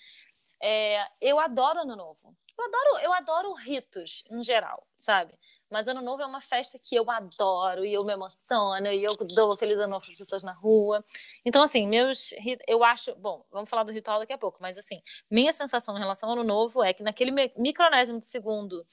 é, 0.62 1.06
eu 1.22 1.40
adoro 1.40 1.80
Ano 1.82 1.96
Novo. 1.96 2.36
Eu 2.62 2.66
adoro, 2.66 3.04
eu 3.04 3.14
adoro 3.14 3.54
ritos 3.54 4.24
em 4.30 4.44
geral, 4.44 4.86
sabe? 4.96 5.34
Mas 5.70 5.88
Ano 5.88 6.02
Novo 6.02 6.22
é 6.22 6.26
uma 6.26 6.42
festa 6.42 6.78
que 6.78 6.96
eu 6.96 7.10
adoro 7.10 7.84
e 7.84 7.92
eu 7.92 8.04
me 8.04 8.14
emociono 8.14 8.88
e 8.88 9.04
eu 9.04 9.16
dou 9.16 9.58
feliz 9.58 9.76
ano 9.78 9.94
novo 9.94 10.02
para 10.02 10.12
as 10.12 10.18
pessoas 10.18 10.44
na 10.44 10.52
rua. 10.52 11.04
Então, 11.44 11.64
assim, 11.64 11.88
meus. 11.88 12.34
Eu 12.68 12.84
acho. 12.84 13.16
Bom, 13.16 13.44
vamos 13.50 13.70
falar 13.70 13.84
do 13.84 13.92
ritual 13.92 14.20
daqui 14.20 14.34
a 14.34 14.38
pouco, 14.38 14.60
mas, 14.62 14.78
assim, 14.78 15.02
minha 15.30 15.52
sensação 15.52 15.96
em 15.96 16.00
relação 16.00 16.30
ao 16.30 16.36
Ano 16.36 16.44
Novo 16.44 16.84
é 16.84 16.94
que 16.94 17.02
naquele 17.02 17.32
micronésimo 17.58 18.20
de 18.20 18.28
segundo 18.28 18.86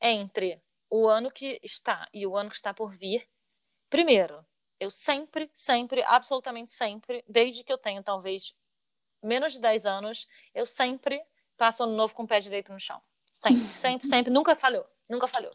entre 0.00 0.60
o 0.90 1.08
ano 1.08 1.30
que 1.30 1.58
está 1.62 2.06
e 2.12 2.26
o 2.26 2.36
ano 2.36 2.50
que 2.50 2.56
está 2.56 2.74
por 2.74 2.92
vir, 2.94 3.26
primeiro, 3.88 4.44
eu 4.78 4.90
sempre, 4.90 5.50
sempre, 5.54 6.02
absolutamente 6.02 6.72
sempre, 6.72 7.24
desde 7.26 7.64
que 7.64 7.72
eu 7.72 7.78
tenho 7.78 8.02
talvez 8.02 8.54
menos 9.22 9.54
de 9.54 9.60
10 9.60 9.86
anos, 9.86 10.26
eu 10.54 10.66
sempre 10.66 11.22
passo 11.58 11.82
ano 11.82 11.94
novo 11.94 12.14
com 12.14 12.22
o 12.22 12.26
pé 12.26 12.40
direito 12.40 12.72
no 12.72 12.80
chão. 12.80 13.02
Sempre, 13.30 13.58
sempre, 13.58 14.08
sempre. 14.08 14.32
Nunca 14.32 14.54
falhou. 14.56 14.88
Nunca 15.08 15.26
falhou. 15.26 15.52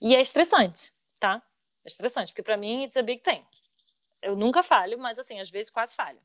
E 0.00 0.14
é 0.16 0.20
estressante, 0.20 0.92
tá? 1.20 1.42
É 1.84 1.88
estressante, 1.88 2.32
porque 2.32 2.42
para 2.42 2.56
mim 2.56 2.84
it's 2.84 2.96
a 2.96 3.02
big 3.02 3.22
thing. 3.22 3.44
Eu 4.20 4.34
nunca 4.34 4.62
falho, 4.62 4.98
mas 4.98 5.18
assim, 5.18 5.38
às 5.38 5.50
vezes 5.50 5.70
quase 5.70 5.94
falho. 5.94 6.20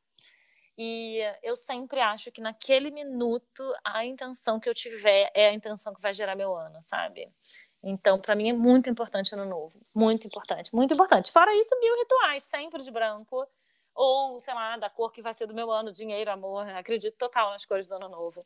E 0.77 1.19
eu 1.43 1.55
sempre 1.55 1.99
acho 1.99 2.31
que 2.31 2.41
naquele 2.41 2.89
minuto 2.89 3.61
a 3.83 4.03
intenção 4.05 4.59
que 4.59 4.67
eu 4.67 4.73
tiver 4.73 5.29
é 5.35 5.49
a 5.49 5.53
intenção 5.53 5.93
que 5.93 6.01
vai 6.01 6.13
gerar 6.13 6.35
meu 6.35 6.55
ano, 6.55 6.81
sabe? 6.81 7.31
Então, 7.83 8.19
para 8.19 8.35
mim 8.35 8.49
é 8.49 8.53
muito 8.53 8.89
importante 8.89 9.33
ano 9.33 9.45
novo. 9.45 9.79
Muito 9.93 10.27
importante, 10.27 10.73
muito 10.73 10.93
importante. 10.93 11.31
Fora 11.31 11.53
isso, 11.55 11.77
mil 11.79 11.95
rituais, 11.97 12.43
sempre 12.43 12.81
de 12.83 12.91
branco. 12.91 13.47
Ou, 13.93 14.39
sei 14.39 14.53
lá, 14.53 14.77
da 14.77 14.89
cor 14.89 15.11
que 15.11 15.21
vai 15.21 15.33
ser 15.33 15.45
do 15.45 15.53
meu 15.53 15.69
ano, 15.69 15.91
dinheiro, 15.91 16.31
amor. 16.31 16.67
Acredito 16.69 17.17
total 17.17 17.51
nas 17.51 17.65
cores 17.65 17.87
do 17.87 17.95
ano 17.95 18.07
novo. 18.07 18.45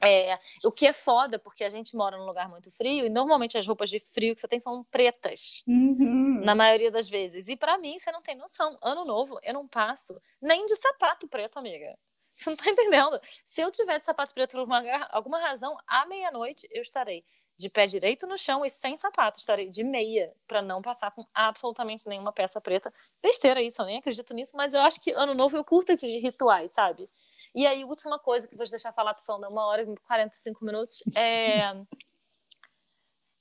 É, 0.00 0.38
o 0.64 0.70
que 0.70 0.86
é 0.86 0.92
foda, 0.92 1.38
porque 1.38 1.64
a 1.64 1.68
gente 1.68 1.96
mora 1.96 2.16
num 2.16 2.24
lugar 2.24 2.48
muito 2.48 2.70
frio 2.70 3.06
e 3.06 3.10
normalmente 3.10 3.58
as 3.58 3.66
roupas 3.66 3.90
de 3.90 3.98
frio 3.98 4.34
que 4.34 4.40
você 4.40 4.46
tem 4.46 4.60
são 4.60 4.84
pretas, 4.84 5.64
uhum. 5.66 6.40
na 6.44 6.54
maioria 6.54 6.90
das 6.90 7.08
vezes. 7.08 7.48
E 7.48 7.56
para 7.56 7.76
mim, 7.78 7.98
você 7.98 8.12
não 8.12 8.22
tem 8.22 8.36
noção. 8.36 8.78
Ano 8.80 9.04
novo, 9.04 9.38
eu 9.42 9.52
não 9.52 9.66
passo 9.66 10.20
nem 10.40 10.66
de 10.66 10.76
sapato 10.76 11.26
preto, 11.26 11.58
amiga. 11.58 11.98
Você 12.34 12.50
não 12.50 12.56
tá 12.56 12.70
entendendo? 12.70 13.20
Se 13.44 13.60
eu 13.60 13.70
tiver 13.70 13.98
de 13.98 14.04
sapato 14.04 14.32
preto 14.32 14.52
por 14.52 14.62
uma, 14.62 14.82
alguma 15.10 15.40
razão, 15.40 15.76
à 15.86 16.06
meia-noite 16.06 16.68
eu 16.70 16.82
estarei 16.82 17.24
de 17.58 17.68
pé 17.68 17.86
direito 17.86 18.24
no 18.24 18.38
chão 18.38 18.64
e 18.64 18.70
sem 18.70 18.96
sapato. 18.96 19.40
Estarei 19.40 19.68
de 19.68 19.82
meia 19.82 20.32
para 20.46 20.62
não 20.62 20.80
passar 20.80 21.10
com 21.10 21.26
absolutamente 21.34 22.08
nenhuma 22.08 22.32
peça 22.32 22.60
preta. 22.60 22.92
Besteira 23.20 23.60
isso, 23.60 23.82
eu 23.82 23.86
nem 23.86 23.98
acredito 23.98 24.32
nisso, 24.32 24.56
mas 24.56 24.74
eu 24.74 24.80
acho 24.82 25.00
que 25.00 25.10
ano 25.10 25.34
novo 25.34 25.56
eu 25.56 25.64
curto 25.64 25.90
esses 25.90 26.22
rituais, 26.22 26.70
sabe? 26.70 27.10
E 27.54 27.66
aí, 27.66 27.84
última 27.84 28.18
coisa 28.18 28.46
que 28.46 28.56
vou 28.56 28.64
te 28.64 28.70
deixar 28.70 28.92
falar, 28.92 29.14
tô 29.14 29.24
falando 29.24 29.50
uma 29.50 29.66
hora 29.66 29.82
e 29.82 29.96
45 30.06 30.64
minutos, 30.64 31.02
é 31.16 31.74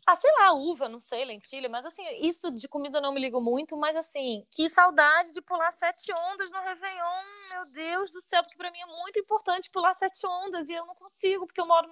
Ah, 0.09 0.15
sei 0.15 0.31
lá, 0.39 0.53
uva, 0.53 0.87
não 0.87 1.01
sei, 1.01 1.25
lentilha, 1.25 1.67
mas 1.67 1.85
assim, 1.85 2.01
isso 2.21 2.49
de 2.49 2.65
comida 2.69 3.01
não 3.01 3.11
me 3.11 3.19
ligo 3.19 3.41
muito, 3.41 3.75
mas 3.75 3.93
assim, 3.93 4.47
que 4.49 4.69
saudade 4.69 5.33
de 5.33 5.41
pular 5.41 5.69
sete 5.69 6.13
ondas 6.13 6.49
no 6.49 6.61
Réveillon, 6.61 7.23
meu 7.51 7.65
Deus 7.65 8.13
do 8.13 8.21
céu, 8.21 8.41
porque 8.41 8.55
para 8.55 8.71
mim 8.71 8.79
é 8.79 8.85
muito 8.85 9.19
importante 9.19 9.69
pular 9.69 9.93
sete 9.93 10.25
ondas 10.25 10.69
e 10.69 10.75
eu 10.75 10.85
não 10.85 10.95
consigo, 10.95 11.45
porque 11.45 11.59
eu 11.59 11.67
moro 11.67 11.89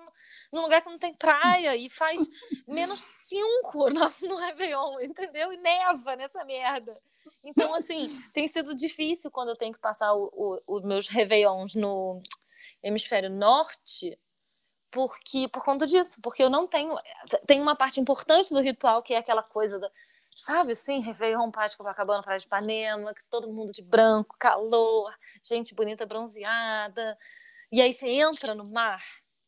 num 0.49 0.61
lugar 0.61 0.81
que 0.81 0.89
não 0.89 0.97
tem 0.97 1.13
praia 1.13 1.75
e 1.75 1.89
faz 1.89 2.21
menos 2.65 3.01
cinco 3.01 3.89
no, 3.89 4.09
no 4.29 4.37
Réveillon, 4.37 5.01
entendeu? 5.01 5.51
E 5.51 5.57
neva 5.57 6.15
nessa 6.15 6.45
merda. 6.45 6.97
Então, 7.43 7.75
assim, 7.75 8.07
tem 8.31 8.47
sido 8.47 8.73
difícil 8.73 9.29
quando 9.29 9.49
eu 9.49 9.57
tenho 9.57 9.73
que 9.73 9.79
passar 9.79 10.13
os 10.15 10.83
meus 10.83 11.09
Réveillons 11.09 11.75
no 11.75 12.21
hemisfério 12.81 13.29
norte 13.29 14.17
porque 14.95 15.49
por 15.49 15.63
conta 15.65 15.85
disso, 15.85 16.17
porque 16.21 16.41
eu 16.41 16.49
não 16.49 16.65
tenho 16.67 16.95
tem 17.45 17.61
uma 17.61 17.75
parte 17.75 17.99
importante 17.99 18.53
do 18.53 18.61
ritual 18.61 19.03
que 19.03 19.13
é 19.13 19.17
aquela 19.17 19.43
coisa 19.43 19.77
da 19.77 19.91
sabe 20.37 20.71
assim, 20.73 21.01
Réveillon, 21.01 21.51
Paz 21.51 21.71
de 21.71 21.77
Copacabana, 21.77 22.23
Praia 22.23 22.39
de 22.39 22.45
Ipanema, 22.45 23.13
que 23.13 23.29
todo 23.29 23.51
mundo 23.51 23.71
de 23.73 23.81
branco, 23.81 24.35
calor, 24.39 25.13
gente 25.43 25.75
bonita 25.75 26.05
bronzeada, 26.05 27.17
e 27.71 27.81
aí 27.81 27.93
você 27.93 28.07
entra 28.07 28.53
no 28.55 28.65
mar. 28.71 29.01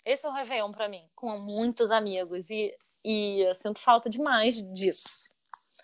Esse 0.05 0.25
é 0.25 0.29
o 0.29 0.33
Réveillon 0.33 0.71
para 0.71 0.89
mim, 0.89 1.09
com 1.15 1.39
muitos 1.39 1.91
amigos 1.91 2.49
e 2.49 2.75
e 3.05 3.41
eu 3.47 3.53
sinto 3.53 3.79
falta 3.79 4.09
demais 4.09 4.61
disso. 4.73 5.29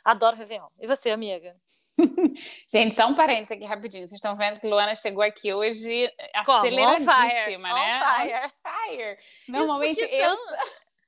Adoro 0.03 0.35
Réveillon. 0.35 0.67
E 0.77 0.87
você, 0.87 1.09
amiga? 1.09 1.55
Gente, 2.67 2.95
só 2.95 3.07
um 3.07 3.15
parênteses 3.15 3.51
aqui 3.51 3.65
rapidinho. 3.65 4.07
Vocês 4.07 4.17
estão 4.17 4.35
vendo 4.35 4.59
que 4.59 4.67
Luana 4.67 4.95
chegou 4.95 5.23
aqui 5.23 5.53
hoje 5.53 6.11
aceleradíssima, 6.33 7.13
on 7.13 7.29
fire. 7.29 7.57
né? 7.57 7.73
On 7.73 8.17
fire. 8.17 8.53
Fire. 8.63 9.17
Normalmente 9.47 10.01
eu... 10.01 10.35
São... 10.37 10.57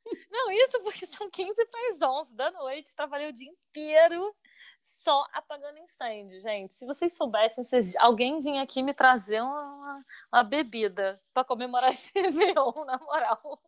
Não, 0.30 0.52
isso 0.52 0.80
porque 0.84 1.06
são 1.08 1.30
15 1.30 1.66
para 1.66 1.90
as 1.90 2.02
11 2.02 2.36
da 2.36 2.52
noite. 2.52 2.96
Trabalhei 2.96 3.30
o 3.30 3.34
dia 3.34 3.50
inteiro 3.50 4.36
só 4.84 5.26
apagando 5.34 5.80
incêndio, 5.80 6.40
gente. 6.42 6.76
Se 6.76 6.86
vocês 6.86 7.18
soubessem, 7.18 7.64
se 7.64 7.98
alguém 7.98 8.40
vinha 8.40 8.62
aqui 8.62 8.84
me 8.84 8.94
trazer 8.94 9.42
uma, 9.42 10.06
uma 10.32 10.44
bebida 10.44 11.20
para 11.34 11.44
comemorar 11.44 11.90
esse 11.92 12.12
Réveillon, 12.14 12.86
na 12.86 12.98
moral. 13.00 13.60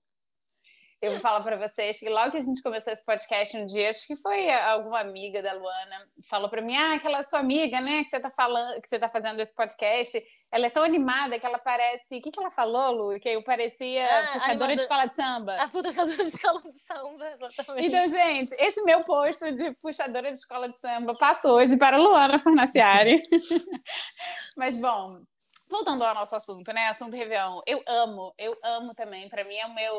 Eu 1.00 1.12
vou 1.12 1.20
falar 1.20 1.42
para 1.42 1.56
vocês 1.56 2.00
que 2.00 2.10
logo 2.10 2.32
que 2.32 2.38
a 2.38 2.42
gente 2.42 2.60
começou 2.64 2.92
esse 2.92 3.06
podcast 3.06 3.56
um 3.56 3.68
dia, 3.68 3.92
acho 3.92 4.08
que 4.08 4.16
foi 4.16 4.50
alguma 4.50 5.00
amiga 5.00 5.44
da 5.44 5.54
Luana, 5.54 6.08
falou 6.28 6.50
para 6.50 6.60
mim: 6.60 6.76
"Ah, 6.76 6.96
aquela 6.96 7.22
sua 7.22 7.38
amiga, 7.38 7.80
né, 7.80 8.04
que 8.04 8.10
você 8.10 8.20
tá 8.20 8.32
falando, 8.32 8.82
que 8.82 8.90
você 8.90 8.98
tá 8.98 9.08
fazendo 9.08 9.40
esse 9.40 9.54
podcast, 9.54 10.20
ela 10.52 10.66
é 10.66 10.70
tão 10.72 10.84
animada 10.84 11.38
que 11.38 11.46
ela 11.46 11.60
parece, 11.60 12.18
o 12.18 12.22
que 12.22 12.32
que 12.32 12.40
ela 12.40 12.50
falou, 12.50 12.92
Lu? 13.12 13.20
Que 13.20 13.30
eu 13.30 13.44
parecia 13.44 14.08
ah, 14.08 14.34
puxadora 14.34 14.76
de 14.76 14.82
escola 14.82 15.06
de 15.06 15.16
samba". 15.16 15.56
A 15.62 15.68
puxadora 15.68 16.18
de 16.18 16.22
escola 16.24 16.62
de 16.64 16.80
samba, 16.80 17.32
exatamente. 17.32 17.88
Então, 17.88 18.10
gente, 18.10 18.56
esse 18.56 18.82
meu 18.82 19.02
posto 19.02 19.52
de 19.52 19.72
puxadora 19.74 20.32
de 20.32 20.38
escola 20.40 20.68
de 20.68 20.80
samba 20.80 21.16
passou 21.16 21.58
hoje 21.58 21.78
para 21.78 21.98
a 21.98 22.00
Luana 22.00 22.40
Farnaciari. 22.40 23.22
Mas 24.58 24.76
bom, 24.76 25.22
voltando 25.70 26.04
ao 26.04 26.14
nosso 26.16 26.36
assunto, 26.36 26.72
né? 26.74 26.88
Assunto 26.88 27.16
Réveillon. 27.16 27.62
Eu 27.66 27.82
amo, 27.88 28.34
eu 28.38 28.58
amo 28.64 28.94
também. 28.94 29.30
Para 29.30 29.44
mim 29.44 29.56
é 29.56 29.66
o 29.66 29.74
meu 29.74 29.94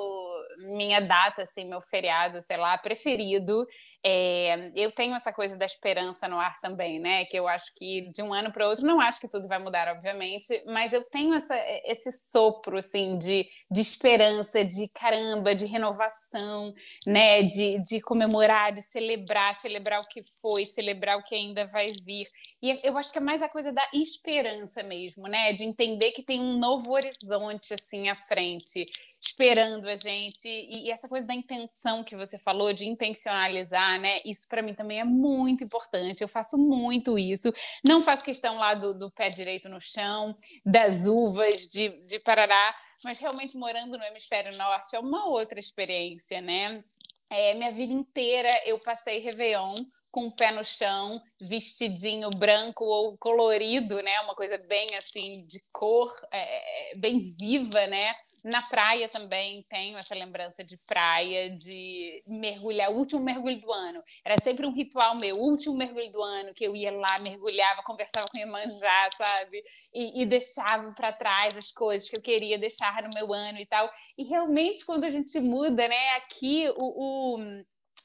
minha 0.76 1.00
data, 1.00 1.42
assim, 1.42 1.64
meu 1.64 1.80
feriado, 1.80 2.40
sei 2.42 2.56
lá, 2.56 2.76
preferido. 2.78 3.66
É, 4.04 4.70
eu 4.76 4.92
tenho 4.92 5.14
essa 5.14 5.32
coisa 5.32 5.56
da 5.56 5.66
esperança 5.66 6.28
no 6.28 6.38
ar 6.38 6.60
também, 6.60 7.00
né? 7.00 7.24
Que 7.24 7.36
eu 7.38 7.48
acho 7.48 7.74
que 7.74 8.10
de 8.12 8.22
um 8.22 8.32
ano 8.32 8.52
para 8.52 8.68
outro, 8.68 8.86
não 8.86 9.00
acho 9.00 9.20
que 9.20 9.28
tudo 9.28 9.48
vai 9.48 9.58
mudar, 9.58 9.88
obviamente, 9.88 10.62
mas 10.66 10.92
eu 10.92 11.02
tenho 11.02 11.34
essa, 11.34 11.56
esse 11.84 12.12
sopro, 12.12 12.78
assim, 12.78 13.18
de, 13.18 13.48
de 13.70 13.80
esperança, 13.80 14.64
de 14.64 14.88
caramba, 14.88 15.54
de 15.54 15.66
renovação, 15.66 16.72
né? 17.06 17.42
De, 17.42 17.78
de 17.82 18.00
comemorar, 18.00 18.72
de 18.72 18.82
celebrar, 18.82 19.54
celebrar 19.56 20.00
o 20.00 20.06
que 20.06 20.22
foi, 20.40 20.64
celebrar 20.64 21.18
o 21.18 21.22
que 21.22 21.34
ainda 21.34 21.66
vai 21.66 21.92
vir. 22.04 22.28
E 22.62 22.80
eu 22.84 22.96
acho 22.96 23.12
que 23.12 23.18
é 23.18 23.22
mais 23.22 23.42
a 23.42 23.48
coisa 23.48 23.72
da 23.72 23.86
esperança 23.92 24.82
mesmo, 24.82 25.26
né? 25.26 25.52
De 25.52 25.64
entender 25.64 26.12
que 26.12 26.22
tem 26.22 26.40
um 26.40 26.58
novo 26.58 26.92
horizonte, 26.92 27.74
assim, 27.74 28.08
à 28.08 28.14
frente 28.14 28.86
esperando 29.20 29.88
a 29.88 29.96
gente. 29.96 30.48
E, 30.48 30.86
e, 30.86 30.90
essa 30.90 31.08
coisa 31.08 31.26
da 31.26 31.34
intenção 31.34 32.04
que 32.04 32.16
você 32.16 32.38
falou, 32.38 32.72
de 32.72 32.86
intencionalizar, 32.86 33.87
né? 33.96 34.20
Isso 34.24 34.46
para 34.48 34.60
mim 34.60 34.74
também 34.74 35.00
é 35.00 35.04
muito 35.04 35.62
importante. 35.62 36.20
Eu 36.20 36.28
faço 36.28 36.58
muito 36.58 37.18
isso. 37.18 37.52
Não 37.86 38.02
faço 38.02 38.24
questão 38.24 38.58
lá 38.58 38.74
do, 38.74 38.92
do 38.92 39.10
pé 39.10 39.30
direito 39.30 39.68
no 39.68 39.80
chão, 39.80 40.36
das 40.66 41.06
uvas, 41.06 41.66
de, 41.68 41.90
de 42.04 42.18
Parará, 42.18 42.74
mas 43.04 43.18
realmente 43.18 43.56
morando 43.56 43.96
no 43.96 44.04
hemisfério 44.04 44.56
norte 44.56 44.96
é 44.96 44.98
uma 44.98 45.26
outra 45.28 45.58
experiência, 45.58 46.40
né? 46.40 46.82
É, 47.30 47.54
minha 47.54 47.70
vida 47.70 47.92
inteira 47.92 48.50
eu 48.64 48.78
passei 48.80 49.18
Réveillon 49.20 49.74
com 50.10 50.26
o 50.26 50.32
pé 50.34 50.50
no 50.50 50.64
chão, 50.64 51.22
vestidinho 51.40 52.30
branco 52.30 52.84
ou 52.84 53.16
colorido, 53.18 54.02
né? 54.02 54.20
Uma 54.22 54.34
coisa 54.34 54.56
bem 54.56 54.94
assim 54.96 55.46
de 55.46 55.62
cor, 55.70 56.12
é, 56.32 56.96
bem 56.96 57.20
viva, 57.20 57.86
né? 57.86 58.14
Na 58.44 58.62
praia 58.62 59.08
também 59.08 59.64
tenho 59.68 59.98
essa 59.98 60.14
lembrança 60.14 60.62
de 60.62 60.76
praia, 60.78 61.50
de 61.50 62.22
mergulhar, 62.26 62.90
último 62.90 63.22
mergulho 63.22 63.60
do 63.60 63.72
ano. 63.72 64.02
Era 64.24 64.36
sempre 64.42 64.66
um 64.66 64.72
ritual 64.72 65.16
meu, 65.16 65.36
último 65.36 65.76
mergulho 65.76 66.10
do 66.12 66.22
ano, 66.22 66.54
que 66.54 66.64
eu 66.64 66.76
ia 66.76 66.92
lá, 66.92 67.18
mergulhava, 67.20 67.82
conversava 67.82 68.26
com 68.30 68.36
a 68.36 68.40
Iemanjá, 68.40 69.10
sabe? 69.16 69.62
E, 69.92 70.22
e 70.22 70.26
deixava 70.26 70.92
para 70.92 71.12
trás 71.12 71.56
as 71.56 71.70
coisas 71.70 72.08
que 72.08 72.16
eu 72.16 72.22
queria 72.22 72.58
deixar 72.58 73.02
no 73.02 73.10
meu 73.14 73.32
ano 73.32 73.58
e 73.58 73.66
tal. 73.66 73.90
E 74.16 74.24
realmente, 74.24 74.84
quando 74.84 75.04
a 75.04 75.10
gente 75.10 75.38
muda, 75.40 75.88
né, 75.88 76.10
aqui 76.16 76.68
o, 76.76 77.36
o 77.36 77.38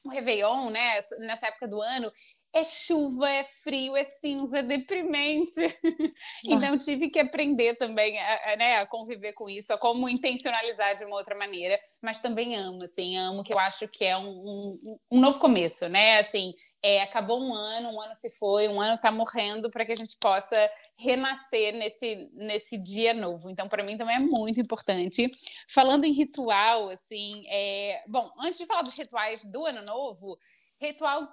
o 0.04 0.10
Réveillon, 0.10 0.68
né, 0.70 1.00
nessa 1.20 1.46
época 1.46 1.66
do 1.66 1.80
ano, 1.80 2.12
é 2.54 2.62
chuva, 2.62 3.28
é 3.28 3.42
frio, 3.42 3.96
é 3.96 4.04
cinza, 4.04 4.58
é 4.58 4.62
deprimente. 4.62 5.60
então 6.46 6.78
tive 6.78 7.10
que 7.10 7.18
aprender 7.18 7.74
também 7.74 8.16
a, 8.16 8.52
a, 8.52 8.56
né, 8.56 8.76
a, 8.76 8.86
conviver 8.86 9.32
com 9.32 9.50
isso, 9.50 9.72
a 9.72 9.78
como 9.78 10.08
intencionalizar 10.08 10.94
de 10.94 11.04
uma 11.04 11.16
outra 11.16 11.36
maneira, 11.36 11.76
mas 12.00 12.20
também 12.20 12.54
amo, 12.54 12.84
assim, 12.84 13.16
amo 13.16 13.42
que 13.42 13.52
eu 13.52 13.58
acho 13.58 13.88
que 13.88 14.04
é 14.04 14.16
um, 14.16 14.28
um, 14.28 14.98
um 15.10 15.20
novo 15.20 15.40
começo, 15.40 15.88
né? 15.88 16.20
Assim, 16.20 16.54
é, 16.80 17.02
acabou 17.02 17.42
um 17.42 17.52
ano, 17.52 17.90
um 17.90 18.00
ano 18.00 18.14
se 18.14 18.30
foi, 18.30 18.68
um 18.68 18.80
ano 18.80 18.94
está 18.94 19.10
morrendo 19.10 19.68
para 19.68 19.84
que 19.84 19.90
a 19.90 19.96
gente 19.96 20.16
possa 20.20 20.70
renascer 20.96 21.74
nesse, 21.74 22.30
nesse 22.34 22.78
dia 22.78 23.12
novo. 23.12 23.50
Então, 23.50 23.68
para 23.68 23.82
mim 23.82 23.96
também 23.96 24.14
é 24.14 24.20
muito 24.20 24.60
importante. 24.60 25.28
Falando 25.68 26.04
em 26.04 26.12
ritual, 26.12 26.88
assim, 26.90 27.42
é... 27.48 28.04
bom, 28.06 28.30
antes 28.38 28.60
de 28.60 28.66
falar 28.66 28.82
dos 28.82 28.96
rituais 28.96 29.44
do 29.44 29.66
ano 29.66 29.82
novo, 29.82 30.38
ritual 30.80 31.32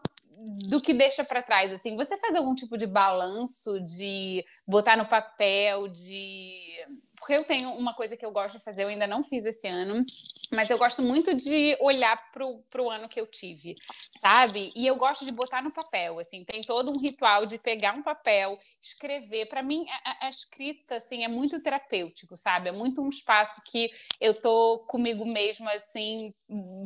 do 0.67 0.81
que 0.81 0.93
deixa 0.93 1.23
para 1.23 1.43
trás, 1.43 1.71
assim, 1.71 1.95
você 1.95 2.17
faz 2.17 2.35
algum 2.35 2.55
tipo 2.55 2.77
de 2.77 2.87
balanço 2.87 3.79
de 3.81 4.45
botar 4.65 4.95
no 4.97 5.07
papel, 5.07 5.87
de 5.87 6.87
porque 7.21 7.35
eu 7.35 7.43
tenho 7.43 7.69
uma 7.73 7.93
coisa 7.93 8.17
que 8.17 8.25
eu 8.25 8.31
gosto 8.31 8.57
de 8.57 8.63
fazer, 8.63 8.83
eu 8.83 8.87
ainda 8.87 9.05
não 9.05 9.23
fiz 9.23 9.45
esse 9.45 9.67
ano, 9.67 10.03
mas 10.51 10.71
eu 10.71 10.77
gosto 10.77 11.03
muito 11.03 11.35
de 11.35 11.77
olhar 11.79 12.31
pro, 12.31 12.63
pro 12.67 12.89
ano 12.89 13.07
que 13.07 13.21
eu 13.21 13.27
tive, 13.27 13.75
sabe? 14.19 14.71
E 14.75 14.87
eu 14.87 14.95
gosto 14.95 15.23
de 15.23 15.31
botar 15.31 15.61
no 15.61 15.71
papel, 15.71 16.17
assim, 16.17 16.43
tem 16.43 16.61
todo 16.61 16.91
um 16.91 16.99
ritual 16.99 17.45
de 17.45 17.59
pegar 17.59 17.93
um 17.93 18.01
papel, 18.01 18.57
escrever. 18.81 19.45
Para 19.45 19.61
mim, 19.61 19.85
a, 20.03 20.25
a, 20.25 20.29
escrita, 20.29 20.95
assim, 20.95 21.23
é 21.23 21.27
muito 21.27 21.61
terapêutico, 21.61 22.35
sabe? 22.35 22.69
É 22.69 22.71
muito 22.71 23.03
um 23.03 23.09
espaço 23.09 23.61
que 23.65 23.91
eu 24.19 24.33
tô 24.41 24.79
comigo 24.87 25.23
mesma, 25.23 25.71
assim, 25.73 26.33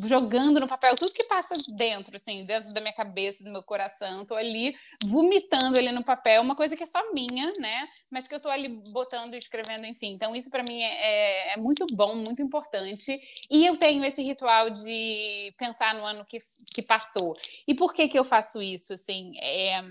jogando 0.04 0.60
no 0.60 0.68
papel 0.68 0.96
tudo 0.96 1.14
que 1.14 1.24
passa 1.24 1.56
dentro, 1.76 2.16
assim, 2.18 2.44
dentro 2.44 2.70
da 2.70 2.82
minha 2.82 2.94
cabeça, 2.94 3.42
do 3.42 3.52
meu 3.52 3.64
coração. 3.64 4.26
Tô 4.26 4.36
ali 4.36 4.76
vomitando 5.06 5.80
ali 5.80 5.94
no 5.94 6.04
papel, 6.04 6.42
uma 6.42 6.56
coisa 6.56 6.76
que 6.76 6.84
é 6.84 6.86
só 6.86 7.14
minha, 7.14 7.54
né? 7.58 7.88
Mas 8.12 8.28
que 8.28 8.36
eu 8.36 8.40
tô 8.42 8.50
ali 8.50 8.68
botando 8.68 9.34
e 9.34 9.38
escrevendo, 9.38 9.86
enfim. 9.86 10.14
Então, 10.14 10.25
isso 10.34 10.50
para 10.50 10.64
mim 10.64 10.82
é, 10.82 10.86
é, 10.86 11.54
é, 11.54 11.58
muito 11.58 11.86
bom, 11.92 12.16
muito 12.16 12.42
importante. 12.42 13.20
E 13.52 13.66
eu 13.66 13.76
tenho 13.76 14.06
esse 14.06 14.22
ritual 14.22 14.70
de 14.70 15.54
pensar 15.58 15.94
no 15.94 16.06
ano 16.06 16.24
que, 16.24 16.38
que 16.74 16.82
passou. 16.82 17.34
E 17.68 17.76
por 17.76 17.94
que 17.94 18.08
que 18.08 18.18
eu 18.18 18.24
faço 18.24 18.62
isso, 18.62 18.94
assim? 18.94 19.34
É, 19.40 19.82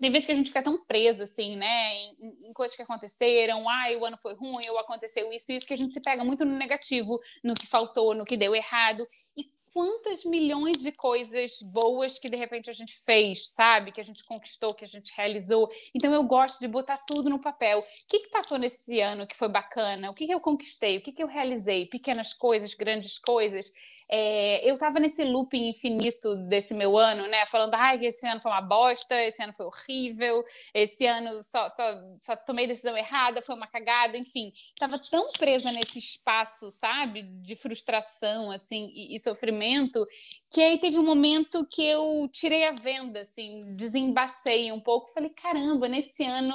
tem 0.00 0.10
vezes 0.10 0.24
que 0.26 0.32
a 0.32 0.34
gente 0.34 0.48
fica 0.48 0.62
tão 0.62 0.82
presa, 0.84 1.24
assim, 1.24 1.54
né, 1.54 1.94
em, 1.94 2.48
em, 2.48 2.52
coisas 2.52 2.74
que 2.74 2.82
aconteceram, 2.82 3.68
ai, 3.68 3.94
o 3.94 4.04
ano 4.04 4.16
foi 4.16 4.34
ruim, 4.34 4.68
ou 4.70 4.78
aconteceu 4.78 5.32
isso, 5.32 5.52
isso, 5.52 5.66
que 5.66 5.74
a 5.74 5.76
gente 5.76 5.92
se 5.92 6.00
pega 6.00 6.24
muito 6.24 6.44
no 6.44 6.56
negativo, 6.56 7.20
no 7.44 7.54
que 7.54 7.66
faltou, 7.66 8.14
no 8.14 8.24
que 8.24 8.36
deu 8.36 8.54
errado. 8.54 9.06
E 9.36 9.48
quantas 9.72 10.24
milhões 10.24 10.82
de 10.82 10.92
coisas 10.92 11.62
boas 11.62 12.18
que 12.18 12.28
de 12.28 12.36
repente 12.36 12.68
a 12.68 12.72
gente 12.72 12.94
fez, 13.04 13.50
sabe? 13.50 13.90
Que 13.90 14.00
a 14.00 14.04
gente 14.04 14.24
conquistou, 14.24 14.74
que 14.74 14.84
a 14.84 14.88
gente 14.88 15.12
realizou. 15.16 15.68
Então 15.94 16.12
eu 16.12 16.22
gosto 16.24 16.60
de 16.60 16.68
botar 16.68 16.98
tudo 17.06 17.30
no 17.30 17.40
papel. 17.40 17.80
O 17.80 17.82
que, 18.06 18.20
que 18.20 18.28
passou 18.28 18.58
nesse 18.58 19.00
ano 19.00 19.26
que 19.26 19.36
foi 19.36 19.48
bacana? 19.48 20.10
O 20.10 20.14
que, 20.14 20.26
que 20.26 20.34
eu 20.34 20.40
conquistei? 20.40 20.98
O 20.98 21.02
que, 21.02 21.12
que 21.12 21.22
eu 21.22 21.26
realizei? 21.26 21.86
Pequenas 21.86 22.34
coisas, 22.34 22.74
grandes 22.74 23.18
coisas. 23.18 23.72
É, 24.14 24.70
eu 24.70 24.76
tava 24.76 25.00
nesse 25.00 25.24
looping 25.24 25.70
infinito 25.70 26.36
desse 26.46 26.74
meu 26.74 26.98
ano, 26.98 27.26
né? 27.28 27.46
Falando, 27.46 27.72
ai, 27.72 27.98
que 27.98 28.04
esse 28.04 28.26
ano 28.26 28.42
foi 28.42 28.52
uma 28.52 28.60
bosta, 28.60 29.18
esse 29.24 29.42
ano 29.42 29.54
foi 29.54 29.64
horrível, 29.64 30.44
esse 30.74 31.06
ano 31.06 31.42
só, 31.42 31.66
só, 31.70 31.98
só 32.20 32.36
tomei 32.36 32.66
decisão 32.66 32.94
errada, 32.94 33.40
foi 33.40 33.54
uma 33.54 33.66
cagada, 33.66 34.18
enfim. 34.18 34.52
Tava 34.78 34.98
tão 34.98 35.32
presa 35.32 35.72
nesse 35.72 35.98
espaço, 35.98 36.70
sabe? 36.70 37.22
De 37.22 37.56
frustração, 37.56 38.50
assim, 38.50 38.92
e, 38.94 39.16
e 39.16 39.18
sofrimento, 39.18 40.06
que 40.50 40.60
aí 40.60 40.76
teve 40.76 40.98
um 40.98 41.04
momento 41.04 41.66
que 41.66 41.82
eu 41.82 42.28
tirei 42.30 42.66
a 42.66 42.72
venda, 42.72 43.22
assim, 43.22 43.74
desembacei 43.74 44.70
um 44.72 44.80
pouco. 44.80 45.10
Falei, 45.14 45.30
caramba, 45.30 45.88
nesse 45.88 46.22
ano 46.22 46.54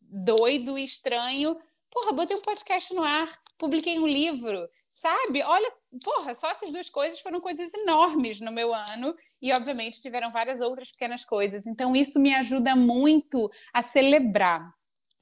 doido 0.00 0.78
e 0.78 0.84
estranho, 0.84 1.54
porra, 1.90 2.12
botei 2.12 2.34
um 2.34 2.40
podcast 2.40 2.94
no 2.94 3.04
ar, 3.04 3.30
publiquei 3.64 3.98
um 3.98 4.06
livro, 4.06 4.68
sabe? 4.90 5.42
Olha, 5.42 5.72
porra, 6.04 6.34
só 6.34 6.50
essas 6.50 6.70
duas 6.70 6.90
coisas 6.90 7.20
foram 7.20 7.40
coisas 7.40 7.72
enormes 7.72 8.38
no 8.40 8.52
meu 8.52 8.74
ano 8.74 9.14
e, 9.40 9.52
obviamente, 9.52 10.02
tiveram 10.02 10.30
várias 10.30 10.60
outras 10.60 10.90
pequenas 10.90 11.24
coisas. 11.24 11.66
Então, 11.66 11.96
isso 11.96 12.20
me 12.20 12.34
ajuda 12.34 12.76
muito 12.76 13.50
a 13.72 13.80
celebrar, 13.80 14.70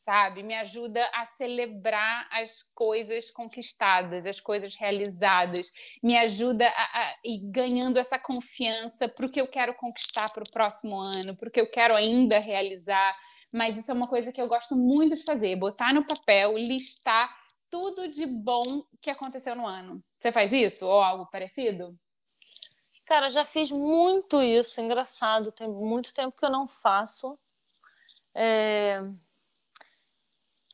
sabe? 0.04 0.42
Me 0.42 0.56
ajuda 0.56 1.08
a 1.14 1.24
celebrar 1.24 2.28
as 2.32 2.64
coisas 2.74 3.30
conquistadas, 3.30 4.26
as 4.26 4.40
coisas 4.40 4.74
realizadas, 4.74 5.70
me 6.02 6.16
ajuda 6.18 6.66
a, 6.66 7.00
a 7.00 7.14
ir 7.24 7.48
ganhando 7.48 7.96
essa 7.96 8.18
confiança 8.18 9.08
para 9.08 9.26
o 9.26 9.30
que 9.30 9.40
eu 9.40 9.46
quero 9.46 9.72
conquistar 9.74 10.30
para 10.30 10.42
o 10.42 10.50
próximo 10.50 10.98
ano, 10.98 11.36
para 11.36 11.48
o 11.48 11.50
que 11.50 11.60
eu 11.60 11.70
quero 11.70 11.94
ainda 11.94 12.40
realizar. 12.40 13.16
Mas 13.52 13.76
isso 13.76 13.90
é 13.90 13.94
uma 13.94 14.08
coisa 14.08 14.32
que 14.32 14.42
eu 14.42 14.48
gosto 14.48 14.74
muito 14.74 15.14
de 15.14 15.22
fazer, 15.22 15.54
botar 15.54 15.94
no 15.94 16.04
papel, 16.04 16.58
listar 16.58 17.30
tudo 17.72 18.06
de 18.06 18.26
bom 18.26 18.84
que 19.00 19.08
aconteceu 19.08 19.56
no 19.56 19.66
ano. 19.66 20.04
Você 20.18 20.30
faz 20.30 20.52
isso 20.52 20.86
ou 20.86 21.00
algo 21.00 21.24
parecido? 21.24 21.98
Cara, 23.06 23.30
já 23.30 23.46
fiz 23.46 23.70
muito 23.70 24.42
isso, 24.42 24.78
engraçado. 24.82 25.50
Tem 25.50 25.66
muito 25.66 26.12
tempo 26.12 26.36
que 26.36 26.44
eu 26.44 26.50
não 26.50 26.68
faço. 26.68 27.38
É... 28.34 29.00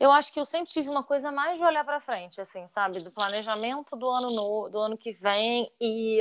Eu 0.00 0.10
acho 0.10 0.32
que 0.32 0.40
eu 0.40 0.44
sempre 0.44 0.70
tive 0.70 0.88
uma 0.88 1.04
coisa 1.04 1.30
mais 1.30 1.58
de 1.58 1.64
olhar 1.64 1.84
para 1.84 2.00
frente, 2.00 2.40
assim, 2.40 2.66
sabe, 2.66 3.00
do 3.00 3.12
planejamento 3.12 3.96
do 3.96 4.10
ano 4.10 4.28
no... 4.28 4.68
do 4.68 4.78
ano 4.78 4.98
que 4.98 5.12
vem 5.12 5.72
e 5.80 6.18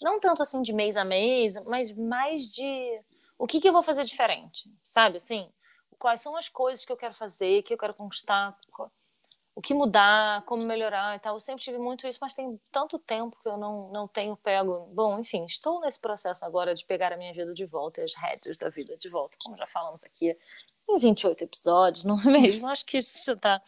não 0.00 0.18
tanto 0.18 0.42
assim 0.42 0.62
de 0.62 0.72
mês 0.72 0.96
a 0.96 1.04
mês, 1.04 1.56
mas 1.64 1.92
mais 1.92 2.42
de 2.48 3.02
o 3.38 3.46
que, 3.46 3.60
que 3.60 3.68
eu 3.68 3.72
vou 3.72 3.82
fazer 3.82 4.04
diferente, 4.04 4.72
sabe, 4.84 5.16
assim, 5.16 5.52
quais 5.98 6.20
são 6.20 6.36
as 6.36 6.48
coisas 6.48 6.84
que 6.84 6.92
eu 6.92 6.96
quero 6.96 7.14
fazer, 7.14 7.62
que 7.62 7.74
eu 7.74 7.78
quero 7.78 7.94
conquistar, 7.94 8.56
o 9.54 9.60
que 9.60 9.74
mudar, 9.74 10.42
como 10.42 10.64
melhorar 10.64 11.16
e 11.16 11.18
tal. 11.18 11.34
Eu 11.34 11.40
sempre 11.40 11.62
tive 11.62 11.78
muito 11.78 12.06
isso, 12.06 12.18
mas 12.20 12.34
tem 12.34 12.58
tanto 12.70 12.98
tempo 12.98 13.38
que 13.42 13.48
eu 13.48 13.56
não, 13.56 13.90
não 13.90 14.08
tenho 14.08 14.36
pego. 14.36 14.86
Bom, 14.92 15.18
enfim, 15.18 15.44
estou 15.44 15.80
nesse 15.80 16.00
processo 16.00 16.44
agora 16.44 16.74
de 16.74 16.84
pegar 16.84 17.12
a 17.12 17.16
minha 17.16 17.32
vida 17.32 17.52
de 17.52 17.66
volta 17.66 18.00
e 18.00 18.04
as 18.04 18.14
rédeas 18.14 18.56
da 18.56 18.68
vida 18.68 18.96
de 18.96 19.08
volta, 19.08 19.36
como 19.42 19.56
já 19.56 19.66
falamos 19.66 20.04
aqui 20.04 20.36
em 20.88 20.98
28 20.98 21.44
episódios, 21.44 22.04
não 22.04 22.20
é 22.20 22.24
mesmo? 22.24 22.68
Acho 22.68 22.84
que 22.86 22.98
isso 22.98 23.24
já 23.26 23.32
está 23.34 23.62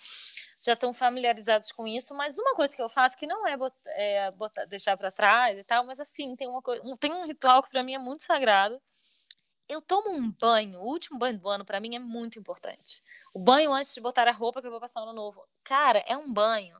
já 0.64 0.73
estão 0.73 0.95
familiarizados 0.95 1.71
com 1.73 1.87
isso, 1.87 2.14
mas 2.14 2.38
uma 2.38 2.55
coisa 2.55 2.75
que 2.75 2.81
eu 2.81 2.88
faço 2.88 3.19
que 3.19 3.26
não 3.26 3.47
é, 3.47 3.55
botar, 3.55 3.91
é 3.91 4.31
botar, 4.31 4.64
deixar 4.64 4.97
para 4.97 5.11
trás 5.11 5.59
e 5.59 5.64
tal, 5.64 5.85
mas 5.85 6.00
assim, 6.00 6.35
tem, 6.37 6.49
uma 6.49 6.62
coisa, 6.62 6.83
tem 6.99 7.12
um 7.12 7.26
ritual 7.26 7.62
que 7.62 7.69
para 7.69 7.83
mim 7.83 7.95
é 7.95 7.99
muito 7.99 8.25
sagrado, 8.25 8.81
eu 9.68 9.80
tomo 9.80 10.11
um 10.11 10.30
banho, 10.30 10.80
o 10.80 10.85
último 10.85 11.18
banho 11.18 11.38
do 11.38 11.49
ano 11.49 11.64
para 11.64 11.80
mim 11.80 11.94
é 11.94 11.99
muito 11.99 12.38
importante. 12.38 13.02
O 13.33 13.38
banho 13.38 13.73
antes 13.73 13.94
de 13.94 14.00
botar 14.00 14.28
a 14.28 14.33
roupa 14.33 14.61
que 14.61 14.66
eu 14.66 14.71
vou 14.71 14.80
passar 14.80 15.04
no 15.04 15.12
novo. 15.12 15.47
Cara, 15.62 16.00
é 16.06 16.16
um 16.16 16.33
banho 16.33 16.76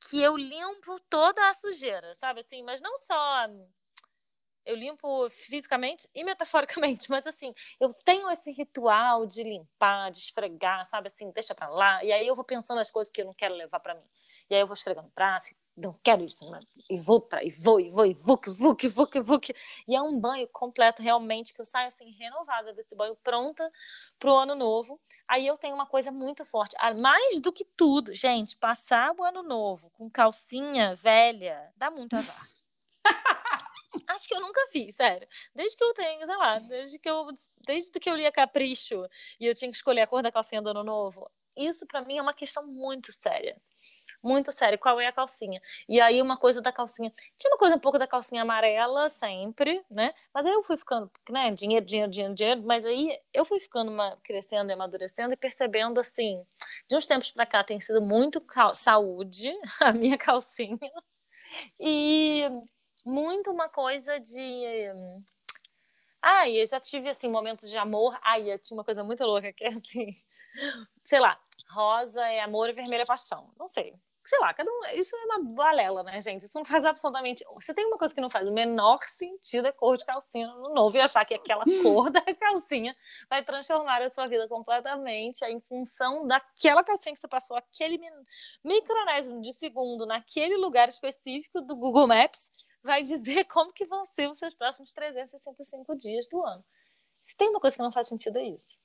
que 0.00 0.20
eu 0.20 0.36
limpo 0.36 1.00
toda 1.08 1.48
a 1.48 1.54
sujeira, 1.54 2.14
sabe 2.14 2.40
assim, 2.40 2.62
mas 2.62 2.80
não 2.80 2.96
só 2.96 3.46
eu 4.68 4.76
limpo 4.76 5.28
fisicamente 5.30 6.06
e 6.14 6.22
metaforicamente, 6.22 7.08
mas 7.10 7.26
assim, 7.26 7.54
eu 7.80 7.92
tenho 8.04 8.30
esse 8.30 8.52
ritual 8.52 9.26
de 9.26 9.42
limpar, 9.42 10.10
de 10.10 10.18
esfregar, 10.18 10.84
sabe 10.84 11.06
assim, 11.06 11.30
deixa 11.30 11.54
para 11.54 11.68
lá, 11.68 12.04
e 12.04 12.12
aí 12.12 12.26
eu 12.26 12.36
vou 12.36 12.44
pensando 12.44 12.78
as 12.78 12.90
coisas 12.90 13.10
que 13.10 13.22
eu 13.22 13.24
não 13.24 13.34
quero 13.34 13.54
levar 13.54 13.80
para 13.80 13.94
mim. 13.94 14.04
E 14.50 14.54
aí 14.54 14.60
eu 14.60 14.66
vou 14.66 14.74
esfregando 14.74 15.10
braço, 15.14 15.54
não 15.78 15.98
quero 16.02 16.24
isso, 16.24 16.50
né? 16.50 16.60
e 16.90 16.96
vou 16.96 17.20
para, 17.20 17.44
e 17.44 17.50
vou, 17.50 17.78
e 17.78 17.90
vou, 17.90 18.06
e 18.06 18.14
vou, 18.14 18.38
que 18.38 18.48
vou, 18.50 18.74
que 18.74 18.88
vou, 18.88 19.06
que 19.06 19.20
vou, 19.20 19.38
que... 19.38 19.54
E 19.86 19.94
é 19.94 20.00
um 20.00 20.18
banho 20.18 20.48
completo, 20.48 21.02
realmente, 21.02 21.52
que 21.52 21.60
eu 21.60 21.66
saio 21.66 21.88
assim, 21.88 22.10
renovada 22.12 22.72
desse 22.72 22.94
banho, 22.94 23.14
pronta 23.16 23.70
pro 24.18 24.34
ano 24.34 24.54
novo. 24.54 24.98
Aí 25.26 25.46
eu 25.46 25.58
tenho 25.58 25.74
uma 25.74 25.86
coisa 25.86 26.10
muito 26.10 26.44
forte, 26.46 26.74
ah, 26.78 26.94
mais 26.94 27.40
do 27.40 27.52
que 27.52 27.64
tudo, 27.64 28.14
gente, 28.14 28.56
passar 28.56 29.14
o 29.18 29.22
ano 29.22 29.42
novo 29.42 29.90
com 29.90 30.10
calcinha 30.10 30.94
velha, 30.94 31.70
dá 31.76 31.90
muito 31.90 32.16
azar. 32.16 32.48
Acho 34.08 34.26
que 34.26 34.34
eu 34.34 34.40
nunca 34.40 34.66
fiz, 34.70 34.96
sério. 34.96 35.26
Desde 35.54 35.76
que 35.76 35.84
eu 35.84 35.92
tenho, 35.92 36.24
sei 36.24 36.36
lá, 36.36 36.58
desde 36.60 36.98
que 36.98 37.10
eu, 37.10 37.26
desde 37.66 37.90
que 37.90 38.08
eu 38.08 38.16
lia 38.16 38.32
Capricho 38.32 39.06
e 39.38 39.46
eu 39.46 39.54
tinha 39.54 39.70
que 39.70 39.76
escolher 39.76 40.02
a 40.02 40.06
cor 40.06 40.22
da 40.22 40.32
calcinha 40.32 40.62
do 40.62 40.70
ano 40.70 40.84
novo, 40.84 41.30
isso 41.56 41.86
para 41.86 42.02
mim 42.02 42.16
é 42.16 42.22
uma 42.22 42.32
questão 42.32 42.66
muito 42.66 43.12
séria 43.12 43.60
muito 44.22 44.52
sério, 44.52 44.78
qual 44.78 45.00
é 45.00 45.06
a 45.06 45.12
calcinha? 45.12 45.60
E 45.88 46.00
aí 46.00 46.20
uma 46.20 46.36
coisa 46.36 46.60
da 46.60 46.72
calcinha, 46.72 47.10
tinha 47.36 47.50
uma 47.52 47.58
coisa 47.58 47.76
um 47.76 47.78
pouco 47.78 47.98
da 47.98 48.06
calcinha 48.06 48.42
amarela 48.42 49.08
sempre, 49.08 49.84
né? 49.90 50.12
Mas 50.32 50.46
aí 50.46 50.52
eu 50.52 50.62
fui 50.62 50.76
ficando, 50.76 51.10
né, 51.30 51.50
dinheiro, 51.52 51.84
dinheiro, 51.84 52.10
dinheiro, 52.10 52.34
dinheiro, 52.34 52.62
mas 52.64 52.84
aí 52.84 53.18
eu 53.32 53.44
fui 53.44 53.60
ficando 53.60 53.90
uma, 53.90 54.16
crescendo 54.22 54.70
e 54.70 54.74
amadurecendo 54.74 55.32
e 55.32 55.36
percebendo 55.36 56.00
assim, 56.00 56.44
de 56.88 56.96
uns 56.96 57.06
tempos 57.06 57.30
para 57.30 57.46
cá 57.46 57.64
tem 57.64 57.80
sido 57.80 58.02
muito 58.02 58.42
saúde 58.74 59.52
a 59.80 59.92
minha 59.92 60.18
calcinha 60.18 60.78
e 61.80 62.42
muito 63.06 63.50
uma 63.50 63.68
coisa 63.68 64.18
de 64.20 64.40
ah, 66.22 66.48
eu 66.48 66.66
já 66.66 66.80
tive 66.80 67.08
assim 67.08 67.28
momentos 67.28 67.70
de 67.70 67.78
amor. 67.78 68.18
Ai, 68.22 68.50
eu 68.52 68.58
tinha 68.58 68.76
uma 68.76 68.84
coisa 68.84 69.04
muito 69.04 69.24
louca 69.24 69.52
que 69.52 69.64
é 69.64 69.68
assim, 69.68 70.10
sei 71.04 71.20
lá, 71.20 71.40
rosa 71.70 72.26
é 72.26 72.40
amor 72.40 72.68
e 72.68 72.72
vermelho 72.72 73.02
é 73.02 73.06
paixão. 73.06 73.52
Não 73.58 73.68
sei 73.68 73.94
sei 74.28 74.38
lá, 74.40 74.52
cada 74.52 74.70
um, 74.70 74.80
isso 74.92 75.16
é 75.16 75.24
uma 75.24 75.42
balela, 75.42 76.02
né, 76.02 76.20
gente? 76.20 76.44
Isso 76.44 76.58
não 76.58 76.64
faz 76.64 76.84
absolutamente. 76.84 77.42
Você 77.54 77.72
tem 77.72 77.86
uma 77.86 77.96
coisa 77.96 78.14
que 78.14 78.20
não 78.20 78.28
faz 78.28 78.46
o 78.46 78.52
menor 78.52 78.98
sentido 79.02 79.66
é 79.66 79.72
cor 79.72 79.96
de 79.96 80.04
calcinha 80.04 80.46
no 80.48 80.74
novo 80.74 80.94
e 80.96 81.00
achar 81.00 81.24
que 81.24 81.32
aquela 81.32 81.64
cor 81.82 82.10
da 82.12 82.20
calcinha 82.34 82.94
vai 83.30 83.42
transformar 83.42 84.02
a 84.02 84.10
sua 84.10 84.26
vida 84.26 84.46
completamente 84.46 85.42
em 85.46 85.60
função 85.62 86.26
daquela 86.26 86.84
calcinha 86.84 87.14
que 87.14 87.20
você 87.20 87.26
passou 87.26 87.56
aquele 87.56 87.98
micronésimo 88.62 89.40
de 89.40 89.54
segundo 89.54 90.04
naquele 90.04 90.58
lugar 90.58 90.90
específico 90.90 91.62
do 91.62 91.74
Google 91.74 92.06
Maps 92.06 92.50
vai 92.82 93.02
dizer 93.02 93.44
como 93.48 93.72
que 93.72 93.86
vão 93.86 94.04
ser 94.04 94.28
os 94.28 94.38
seus 94.38 94.54
próximos 94.54 94.92
365 94.92 95.96
dias 95.96 96.28
do 96.28 96.44
ano. 96.44 96.62
Se 97.22 97.34
tem 97.34 97.48
uma 97.48 97.60
coisa 97.60 97.76
que 97.76 97.82
não 97.82 97.92
faz 97.92 98.08
sentido 98.08 98.36
é 98.36 98.44
isso. 98.44 98.78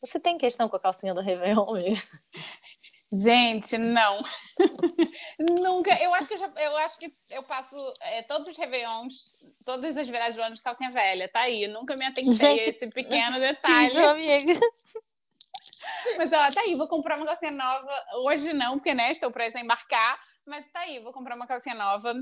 Você 0.00 0.18
tem 0.18 0.36
questão 0.36 0.68
com 0.68 0.74
a 0.74 0.80
calcinha 0.80 1.14
do 1.14 1.20
Réveillon 1.20 1.72
mesmo? 1.72 2.18
Gente, 3.10 3.78
não. 3.78 4.20
Nunca. 5.38 5.94
Eu 6.02 6.14
acho 6.14 6.28
que 6.28 6.34
eu, 6.34 6.38
já, 6.38 6.52
eu 6.56 6.76
acho 6.78 6.98
que 6.98 7.14
eu 7.30 7.42
passo 7.42 7.76
é, 8.02 8.22
todos 8.22 8.48
os 8.48 8.56
Réveillons, 8.56 9.38
todas 9.64 9.96
as 9.96 10.06
viradas 10.06 10.36
do 10.36 10.42
ano 10.42 10.54
de 10.54 10.62
calcinha 10.62 10.90
velha. 10.90 11.28
Tá 11.28 11.40
aí. 11.40 11.66
Nunca 11.68 11.96
me 11.96 12.04
atentei 12.04 12.32
Gente, 12.32 12.66
a 12.66 12.70
esse 12.70 12.86
pequeno 12.88 13.40
detalhe. 13.40 13.90
Sim, 13.90 13.98
amiga. 13.98 14.60
Mas 16.18 16.32
ó, 16.32 16.52
tá 16.52 16.60
aí, 16.60 16.74
vou 16.74 16.86
comprar 16.86 17.16
uma 17.16 17.24
calcinha 17.26 17.50
nova. 17.50 17.90
Hoje 18.24 18.52
não, 18.52 18.78
porque 18.78 18.92
né, 18.92 19.12
estou 19.12 19.30
prestes 19.30 19.60
a 19.60 19.64
embarcar. 19.64 20.20
Mas 20.46 20.70
tá 20.70 20.80
aí, 20.80 20.98
vou 21.00 21.12
comprar 21.12 21.34
uma 21.34 21.46
calcinha 21.46 21.74
nova 21.74 22.14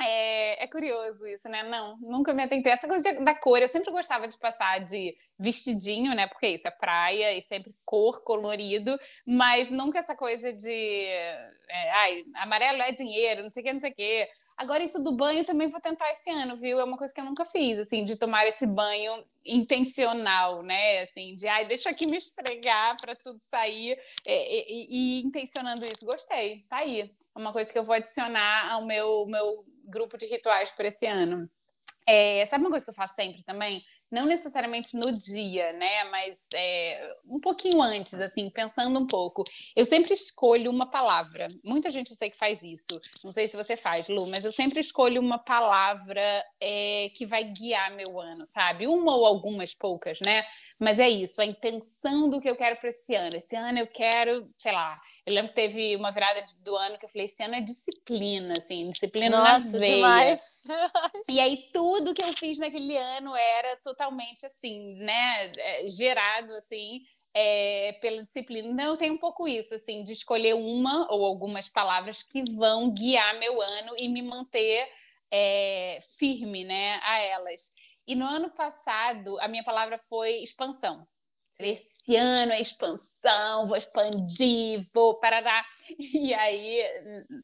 é, 0.00 0.62
é, 0.62 0.66
curioso 0.68 1.26
isso, 1.26 1.48
né? 1.48 1.64
Não, 1.64 1.96
nunca 1.98 2.32
me 2.32 2.42
atentei. 2.42 2.70
Essa 2.72 2.86
coisa 2.86 3.12
de, 3.12 3.24
da 3.24 3.34
cor, 3.34 3.60
eu 3.60 3.66
sempre 3.66 3.90
gostava 3.90 4.28
de 4.28 4.38
passar 4.38 4.78
de 4.84 5.16
vestidinho, 5.36 6.14
né? 6.14 6.28
Porque 6.28 6.46
isso 6.46 6.68
é 6.68 6.70
praia 6.70 7.36
e 7.36 7.42
sempre 7.42 7.74
cor, 7.84 8.22
colorido, 8.22 8.96
mas 9.26 9.72
nunca 9.72 9.98
essa 9.98 10.14
coisa 10.14 10.52
de. 10.52 10.70
É, 10.70 11.90
ai, 11.94 12.24
amarelo 12.36 12.80
é 12.80 12.92
dinheiro, 12.92 13.42
não 13.42 13.50
sei 13.50 13.62
o 13.62 13.66
que, 13.66 13.72
não 13.72 13.80
sei 13.80 13.90
o 13.90 13.94
que. 13.94 14.28
Agora, 14.56 14.84
isso 14.84 15.02
do 15.02 15.12
banho 15.12 15.44
também 15.44 15.66
vou 15.66 15.80
tentar 15.80 16.10
esse 16.12 16.30
ano, 16.30 16.56
viu? 16.56 16.78
É 16.78 16.84
uma 16.84 16.96
coisa 16.96 17.12
que 17.12 17.20
eu 17.20 17.24
nunca 17.24 17.44
fiz, 17.44 17.78
assim, 17.78 18.04
de 18.04 18.14
tomar 18.14 18.46
esse 18.46 18.66
banho 18.66 19.12
intencional, 19.44 20.62
né? 20.62 21.02
Assim, 21.02 21.34
de 21.34 21.48
ai, 21.48 21.66
deixa 21.66 21.90
aqui 21.90 22.06
me 22.06 22.16
esfregar 22.16 22.96
para 23.00 23.16
tudo 23.16 23.40
sair 23.40 23.98
e, 24.26 24.32
e, 24.32 24.86
e 24.90 25.22
intencionando 25.22 25.84
isso. 25.84 26.04
Gostei, 26.04 26.64
tá 26.68 26.78
aí. 26.78 27.00
É 27.02 27.38
uma 27.38 27.52
coisa 27.52 27.72
que 27.72 27.78
eu 27.78 27.84
vou 27.84 27.94
adicionar 27.94 28.72
ao 28.72 28.84
meu, 28.84 29.26
meu 29.26 29.64
grupo 29.88 30.16
de 30.16 30.26
rituais 30.26 30.70
para 30.72 30.88
esse 30.88 31.06
ano. 31.06 31.48
É, 32.10 32.46
sabe 32.46 32.64
uma 32.64 32.70
coisa 32.70 32.86
que 32.86 32.90
eu 32.90 32.94
faço 32.94 33.14
sempre 33.14 33.42
também? 33.42 33.84
Não 34.10 34.24
necessariamente 34.24 34.96
no 34.96 35.12
dia, 35.12 35.74
né? 35.74 36.04
Mas 36.04 36.48
é, 36.54 37.14
um 37.28 37.38
pouquinho 37.38 37.82
antes, 37.82 38.14
assim, 38.14 38.48
pensando 38.48 38.98
um 38.98 39.06
pouco. 39.06 39.44
Eu 39.76 39.84
sempre 39.84 40.14
escolho 40.14 40.70
uma 40.70 40.90
palavra. 40.90 41.48
Muita 41.62 41.90
gente 41.90 42.10
eu 42.10 42.16
sei 42.16 42.30
que 42.30 42.38
faz 42.38 42.62
isso. 42.62 42.98
Não 43.22 43.30
sei 43.30 43.46
se 43.46 43.58
você 43.58 43.76
faz, 43.76 44.08
Lu, 44.08 44.26
mas 44.26 44.46
eu 44.46 44.52
sempre 44.52 44.80
escolho 44.80 45.20
uma 45.20 45.38
palavra 45.38 46.42
é, 46.58 47.10
que 47.14 47.26
vai 47.26 47.44
guiar 47.44 47.94
meu 47.94 48.18
ano, 48.18 48.46
sabe? 48.46 48.86
Uma 48.86 49.14
ou 49.14 49.26
algumas 49.26 49.74
poucas, 49.74 50.18
né? 50.24 50.46
Mas 50.78 50.98
é 50.98 51.10
isso, 51.10 51.42
a 51.42 51.44
intenção 51.44 52.30
do 52.30 52.40
que 52.40 52.48
eu 52.48 52.56
quero 52.56 52.76
para 52.76 52.88
esse 52.88 53.14
ano. 53.14 53.36
Esse 53.36 53.54
ano 53.54 53.80
eu 53.80 53.86
quero, 53.86 54.48
sei 54.56 54.72
lá. 54.72 54.98
Eu 55.26 55.34
lembro 55.34 55.50
que 55.50 55.56
teve 55.56 55.94
uma 55.96 56.10
virada 56.10 56.42
do 56.60 56.74
ano 56.74 56.96
que 56.96 57.04
eu 57.04 57.08
falei: 57.10 57.26
esse 57.26 57.42
ano 57.42 57.56
é 57.56 57.60
disciplina, 57.60 58.54
assim, 58.56 58.88
disciplina 58.88 59.36
Nossa, 59.36 59.72
na 59.72 59.78
veia. 59.78 59.96
demais. 59.96 60.62
E 61.28 61.38
aí 61.38 61.68
tudo 61.70 61.97
que 62.14 62.22
eu 62.22 62.32
fiz 62.34 62.58
naquele 62.58 62.96
ano 62.96 63.34
era 63.34 63.76
totalmente 63.76 64.44
assim, 64.46 64.94
né, 64.94 65.52
é, 65.56 65.88
gerado 65.88 66.52
assim 66.54 67.02
é, 67.34 67.98
pela 68.00 68.22
disciplina. 68.22 68.68
Então 68.68 68.86
eu 68.86 68.96
tenho 68.96 69.14
um 69.14 69.18
pouco 69.18 69.46
isso, 69.46 69.74
assim, 69.74 70.02
de 70.02 70.12
escolher 70.12 70.54
uma 70.54 71.12
ou 71.12 71.24
algumas 71.24 71.68
palavras 71.68 72.22
que 72.22 72.42
vão 72.52 72.92
guiar 72.92 73.38
meu 73.38 73.60
ano 73.60 73.94
e 73.98 74.08
me 74.08 74.22
manter 74.22 74.88
é, 75.30 75.98
firme, 76.18 76.64
né, 76.64 77.00
a 77.02 77.20
elas. 77.20 77.72
E 78.06 78.14
no 78.14 78.24
ano 78.24 78.50
passado 78.50 79.38
a 79.40 79.48
minha 79.48 79.64
palavra 79.64 79.98
foi 79.98 80.38
expansão. 80.38 81.06
Esse 81.60 82.16
ano 82.16 82.52
é 82.52 82.60
expansão, 82.60 83.66
vou 83.66 83.76
expandir, 83.76 84.82
vou 84.94 85.18
parará. 85.18 85.64
E 85.98 86.32
aí, 86.32 86.80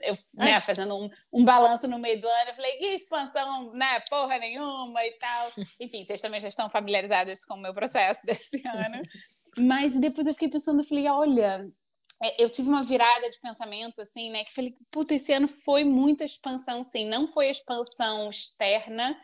eu, 0.00 0.16
né, 0.32 0.60
fazendo 0.60 0.96
um, 0.96 1.10
um 1.32 1.44
balanço 1.44 1.88
no 1.88 1.98
meio 1.98 2.20
do 2.20 2.28
ano, 2.28 2.50
eu 2.50 2.54
falei, 2.54 2.78
que 2.78 2.86
expansão, 2.86 3.72
né, 3.72 4.00
porra 4.08 4.38
nenhuma 4.38 5.04
e 5.04 5.12
tal. 5.18 5.52
Enfim, 5.80 6.04
vocês 6.04 6.20
também 6.20 6.40
já 6.40 6.48
estão 6.48 6.70
familiarizadas 6.70 7.44
com 7.44 7.54
o 7.54 7.60
meu 7.60 7.74
processo 7.74 8.22
desse 8.26 8.62
ano. 8.66 9.02
Mas 9.58 9.94
depois 9.94 10.26
eu 10.26 10.34
fiquei 10.34 10.48
pensando, 10.48 10.80
eu 10.80 10.86
falei, 10.86 11.08
olha, 11.08 11.68
é, 12.22 12.42
eu 12.42 12.50
tive 12.50 12.68
uma 12.68 12.82
virada 12.82 13.30
de 13.30 13.40
pensamento, 13.40 14.00
assim, 14.00 14.30
né, 14.30 14.44
que 14.44 14.54
falei, 14.54 14.74
puta, 14.90 15.14
esse 15.14 15.32
ano 15.32 15.46
foi 15.46 15.84
muita 15.84 16.24
expansão, 16.24 16.82
sim, 16.82 17.06
não 17.06 17.28
foi 17.28 17.48
a 17.48 17.50
expansão 17.50 18.30
externa 18.30 19.16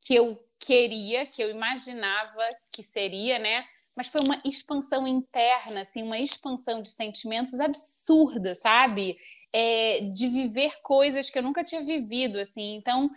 que 0.00 0.14
eu 0.14 0.42
queria, 0.58 1.26
que 1.26 1.42
eu 1.42 1.50
imaginava 1.50 2.42
que 2.72 2.82
seria, 2.82 3.38
né, 3.38 3.64
mas 3.98 4.06
foi 4.06 4.20
uma 4.20 4.40
expansão 4.44 5.08
interna, 5.08 5.80
assim, 5.80 6.04
uma 6.04 6.20
expansão 6.20 6.80
de 6.80 6.88
sentimentos 6.88 7.58
absurda, 7.58 8.54
sabe? 8.54 9.18
É, 9.52 10.02
de 10.12 10.28
viver 10.28 10.80
coisas 10.82 11.28
que 11.28 11.36
eu 11.36 11.42
nunca 11.42 11.64
tinha 11.64 11.82
vivido, 11.82 12.38
assim. 12.38 12.76
Então, 12.76 13.10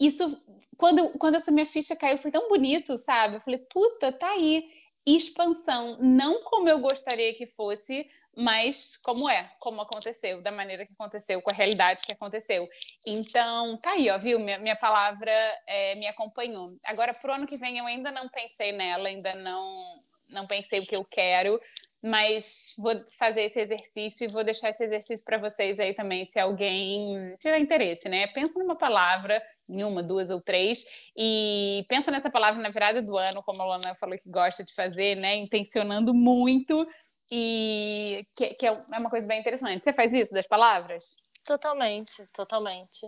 isso, 0.00 0.40
quando, 0.78 1.10
quando 1.18 1.34
essa 1.34 1.52
minha 1.52 1.66
ficha 1.66 1.94
caiu, 1.94 2.16
foi 2.16 2.30
tão 2.30 2.48
bonito, 2.48 2.96
sabe? 2.96 3.36
Eu 3.36 3.40
falei, 3.42 3.58
puta, 3.70 4.10
tá 4.10 4.30
aí. 4.30 4.70
Expansão, 5.04 5.98
não 6.00 6.42
como 6.44 6.66
eu 6.66 6.78
gostaria 6.78 7.34
que 7.34 7.46
fosse, 7.46 8.08
mas 8.34 8.96
como 8.96 9.28
é, 9.28 9.52
como 9.60 9.82
aconteceu, 9.82 10.40
da 10.40 10.50
maneira 10.50 10.86
que 10.86 10.94
aconteceu, 10.94 11.42
com 11.42 11.50
a 11.50 11.54
realidade 11.54 12.04
que 12.06 12.12
aconteceu. 12.12 12.66
Então, 13.06 13.76
tá 13.76 13.90
aí, 13.90 14.08
ó, 14.08 14.18
viu? 14.18 14.38
Minha, 14.38 14.58
minha 14.58 14.76
palavra 14.76 15.30
é, 15.66 15.94
me 15.96 16.06
acompanhou. 16.06 16.74
Agora, 16.86 17.12
pro 17.12 17.34
ano 17.34 17.46
que 17.46 17.58
vem, 17.58 17.76
eu 17.76 17.84
ainda 17.84 18.10
não 18.10 18.30
pensei 18.30 18.72
nela, 18.72 19.08
ainda 19.08 19.34
não 19.34 20.02
não 20.32 20.46
pensei 20.46 20.80
o 20.80 20.86
que 20.86 20.96
eu 20.96 21.04
quero, 21.04 21.60
mas 22.02 22.74
vou 22.76 22.92
fazer 23.16 23.42
esse 23.42 23.60
exercício 23.60 24.24
e 24.24 24.32
vou 24.32 24.42
deixar 24.42 24.70
esse 24.70 24.82
exercício 24.82 25.24
para 25.24 25.38
vocês 25.38 25.78
aí 25.78 25.94
também, 25.94 26.24
se 26.24 26.40
alguém 26.40 27.36
tiver 27.38 27.58
interesse, 27.58 28.08
né? 28.08 28.26
Pensa 28.28 28.58
numa 28.58 28.76
palavra, 28.76 29.40
em 29.68 29.84
uma, 29.84 30.02
duas 30.02 30.28
ou 30.28 30.40
três, 30.40 30.84
e 31.16 31.84
pensa 31.88 32.10
nessa 32.10 32.28
palavra 32.28 32.60
na 32.60 32.70
virada 32.70 33.00
do 33.00 33.16
ano, 33.16 33.42
como 33.44 33.62
a 33.62 33.66
Lana 33.66 33.94
falou 33.94 34.18
que 34.18 34.28
gosta 34.28 34.64
de 34.64 34.74
fazer, 34.74 35.16
né? 35.16 35.36
Intencionando 35.36 36.12
muito, 36.12 36.84
e 37.30 38.26
que, 38.36 38.54
que 38.54 38.66
é 38.66 38.72
uma 38.72 39.08
coisa 39.08 39.26
bem 39.26 39.40
interessante. 39.40 39.82
Você 39.82 39.92
faz 39.92 40.12
isso 40.12 40.34
das 40.34 40.46
palavras? 40.46 41.16
Totalmente, 41.46 42.26
totalmente. 42.32 43.06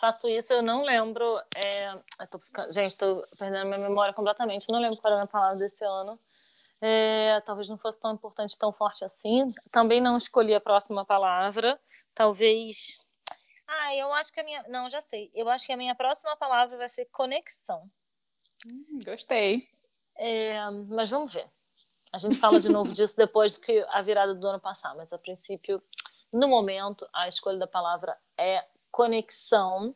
Faço 0.00 0.28
isso, 0.28 0.54
eu 0.54 0.62
não 0.62 0.84
lembro. 0.84 1.38
É... 1.54 1.90
Eu 1.92 2.26
tô 2.30 2.38
ficando... 2.38 2.72
Gente, 2.72 2.92
estou 2.92 3.26
perdendo 3.36 3.66
minha 3.66 3.78
memória 3.78 4.14
completamente. 4.14 4.70
Não 4.70 4.80
lembro 4.80 4.96
qual 4.96 5.12
era 5.12 5.24
a 5.24 5.26
palavra 5.26 5.58
desse 5.58 5.84
ano 5.84 6.18
é, 6.80 7.40
talvez 7.44 7.68
não 7.68 7.76
fosse 7.76 8.00
tão 8.00 8.12
importante, 8.12 8.58
tão 8.58 8.72
forte 8.72 9.04
assim. 9.04 9.52
Também 9.70 10.00
não 10.00 10.16
escolhi 10.16 10.54
a 10.54 10.60
próxima 10.60 11.04
palavra. 11.04 11.78
Talvez. 12.14 13.04
Ah, 13.66 13.94
eu 13.94 14.12
acho 14.12 14.32
que 14.32 14.40
a 14.40 14.44
minha. 14.44 14.64
Não, 14.68 14.88
já 14.88 15.00
sei. 15.00 15.30
Eu 15.34 15.48
acho 15.48 15.66
que 15.66 15.72
a 15.72 15.76
minha 15.76 15.94
próxima 15.94 16.36
palavra 16.36 16.76
vai 16.76 16.88
ser 16.88 17.06
conexão. 17.10 17.90
Hum, 18.66 19.00
gostei. 19.04 19.68
É, 20.16 20.58
mas 20.88 21.10
vamos 21.10 21.32
ver. 21.32 21.48
A 22.12 22.18
gente 22.18 22.36
fala 22.36 22.58
de 22.58 22.68
novo 22.68 22.92
disso 22.92 23.16
depois 23.16 23.56
que 23.56 23.84
a 23.90 24.00
virada 24.00 24.34
do 24.34 24.46
ano 24.46 24.60
passar. 24.60 24.94
Mas 24.94 25.12
a 25.12 25.18
princípio, 25.18 25.82
no 26.32 26.48
momento, 26.48 27.08
a 27.12 27.28
escolha 27.28 27.58
da 27.58 27.66
palavra 27.66 28.16
é 28.36 28.64
conexão. 28.90 29.92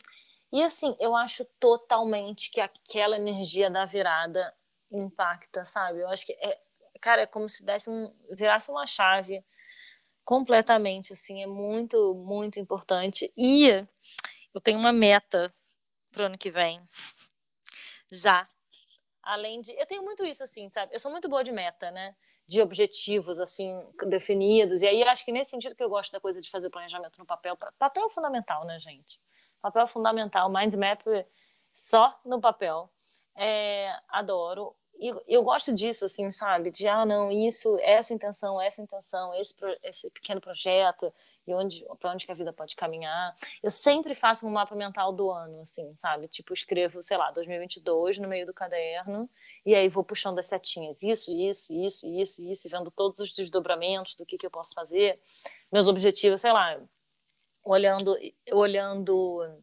E 0.52 0.62
assim, 0.62 0.94
eu 1.00 1.16
acho 1.16 1.44
totalmente 1.58 2.50
que 2.50 2.60
aquela 2.60 3.16
energia 3.16 3.70
da 3.70 3.86
virada 3.86 4.54
impacta, 4.90 5.64
sabe? 5.64 6.00
Eu 6.00 6.08
acho 6.08 6.26
que 6.26 6.32
é, 6.34 6.60
cara, 7.02 7.22
é 7.22 7.26
como 7.26 7.48
se 7.48 7.64
desse 7.64 7.90
um, 7.90 8.14
virasse 8.30 8.70
uma 8.70 8.86
chave 8.86 9.44
completamente, 10.24 11.12
assim, 11.12 11.42
é 11.42 11.46
muito, 11.46 12.14
muito 12.14 12.60
importante. 12.60 13.30
E 13.36 13.68
eu 14.54 14.60
tenho 14.62 14.78
uma 14.78 14.92
meta 14.92 15.52
pro 16.12 16.24
ano 16.26 16.38
que 16.38 16.50
vem, 16.50 16.80
já. 18.12 18.48
Além 19.22 19.60
de, 19.60 19.72
eu 19.72 19.86
tenho 19.86 20.02
muito 20.02 20.24
isso, 20.24 20.42
assim, 20.42 20.68
sabe? 20.68 20.94
Eu 20.94 21.00
sou 21.00 21.10
muito 21.10 21.28
boa 21.28 21.42
de 21.42 21.52
meta, 21.52 21.90
né? 21.90 22.14
De 22.46 22.60
objetivos, 22.60 23.40
assim, 23.40 23.84
definidos. 24.06 24.82
E 24.82 24.86
aí, 24.86 25.02
acho 25.04 25.24
que 25.24 25.32
nesse 25.32 25.50
sentido 25.50 25.74
que 25.74 25.82
eu 25.82 25.88
gosto 25.88 26.12
da 26.12 26.20
coisa 26.20 26.40
de 26.40 26.50
fazer 26.50 26.70
planejamento 26.70 27.18
no 27.18 27.26
papel. 27.26 27.56
Papel 27.78 28.06
é 28.06 28.10
fundamental, 28.10 28.64
né, 28.64 28.78
gente? 28.78 29.20
Papel 29.60 29.82
é 29.82 29.86
fundamental. 29.86 30.50
Mind 30.50 30.74
map 30.74 31.02
só 31.72 32.20
no 32.24 32.40
papel. 32.40 32.92
É, 33.36 33.96
adoro 34.08 34.76
eu, 34.98 35.22
eu 35.26 35.42
gosto 35.42 35.74
disso, 35.74 36.04
assim, 36.04 36.30
sabe? 36.30 36.70
De, 36.70 36.86
ah, 36.86 37.04
não, 37.04 37.30
isso, 37.30 37.76
essa 37.80 38.14
intenção, 38.14 38.60
essa 38.60 38.80
intenção, 38.80 39.34
esse, 39.34 39.54
esse 39.82 40.10
pequeno 40.10 40.40
projeto, 40.40 41.12
e 41.46 41.52
onde, 41.52 41.84
para 41.98 42.12
onde 42.12 42.24
que 42.24 42.32
a 42.32 42.34
vida 42.34 42.52
pode 42.52 42.76
caminhar. 42.76 43.36
Eu 43.62 43.70
sempre 43.70 44.14
faço 44.14 44.46
um 44.46 44.50
mapa 44.50 44.74
mental 44.74 45.12
do 45.12 45.30
ano, 45.30 45.60
assim, 45.60 45.92
sabe? 45.94 46.28
Tipo, 46.28 46.54
escrevo, 46.54 47.02
sei 47.02 47.16
lá, 47.16 47.30
2022 47.32 48.18
no 48.18 48.28
meio 48.28 48.46
do 48.46 48.54
caderno, 48.54 49.28
e 49.66 49.74
aí 49.74 49.88
vou 49.88 50.04
puxando 50.04 50.38
as 50.38 50.46
setinhas. 50.46 51.02
Isso, 51.02 51.32
isso, 51.32 51.72
isso, 51.72 52.06
isso, 52.06 52.42
isso, 52.44 52.68
vendo 52.68 52.90
todos 52.90 53.18
os 53.18 53.32
desdobramentos 53.32 54.14
do 54.14 54.24
que, 54.24 54.38
que 54.38 54.46
eu 54.46 54.50
posso 54.50 54.72
fazer. 54.72 55.18
Meus 55.70 55.88
objetivos, 55.88 56.40
sei 56.40 56.52
lá, 56.52 56.80
olhando, 57.64 58.16
olhando 58.52 59.62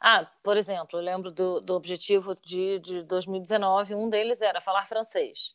ah, 0.00 0.24
por 0.42 0.56
exemplo, 0.56 0.98
eu 0.98 1.02
lembro 1.04 1.30
do, 1.30 1.60
do 1.60 1.74
objetivo 1.74 2.34
de, 2.40 2.78
de 2.78 3.02
2019, 3.02 3.94
um 3.94 4.08
deles 4.08 4.40
era 4.40 4.60
falar 4.60 4.86
francês, 4.86 5.54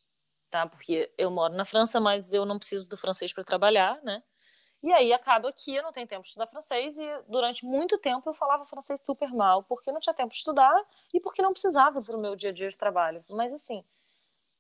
tá? 0.52 0.68
Porque 0.68 1.12
eu 1.18 1.32
moro 1.32 1.56
na 1.56 1.66
França, 1.66 2.00
mas 2.00 2.34
eu 2.34 2.46
não 2.46 2.60
preciso 2.60 2.88
do 2.88 2.96
francês 2.96 3.34
para 3.34 3.44
trabalhar, 3.44 4.00
né? 4.04 4.22
E 4.84 4.94
aí 4.94 5.12
acaba 5.12 5.52
que 5.52 5.76
eu 5.76 5.82
não 5.82 5.92
tenho 5.92 6.06
tempo 6.06 6.22
de 6.22 6.28
estudar 6.28 6.46
francês 6.46 6.96
e 6.96 7.04
durante 7.28 7.66
muito 7.66 7.98
tempo 7.98 8.30
eu 8.30 8.36
falava 8.36 8.66
francês 8.66 9.02
super 9.02 9.34
mal, 9.34 9.64
porque 9.64 9.92
não 9.92 10.00
tinha 10.00 10.14
tempo 10.14 10.30
de 10.30 10.36
estudar 10.36 10.80
e 11.12 11.20
porque 11.20 11.42
não 11.42 11.52
precisava 11.52 12.00
para 12.04 12.16
o 12.16 12.22
meu 12.22 12.36
dia 12.36 12.52
a 12.52 12.54
dia 12.54 12.68
de 12.70 12.78
trabalho. 12.78 13.26
Mas 13.28 13.52
assim, 13.52 13.84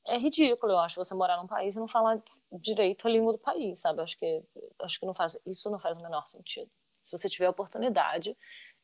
é 0.07 0.17
ridículo, 0.17 0.71
eu 0.73 0.79
acho, 0.79 0.95
você 0.95 1.13
morar 1.13 1.37
num 1.37 1.45
país 1.47 1.75
e 1.75 1.79
não 1.79 1.87
falar 1.87 2.19
direito 2.51 3.07
a 3.07 3.11
língua 3.11 3.33
do 3.33 3.39
país, 3.39 3.81
sabe? 3.81 4.01
Acho 4.01 4.17
que 4.17 4.43
acho 4.81 4.99
que 4.99 5.05
não 5.05 5.13
faz 5.13 5.37
isso 5.45 5.69
não 5.69 5.79
faz 5.79 5.95
o 5.97 6.01
menor 6.01 6.25
sentido. 6.27 6.71
Se 7.03 7.15
você 7.15 7.29
tiver 7.29 7.45
a 7.45 7.51
oportunidade 7.51 8.35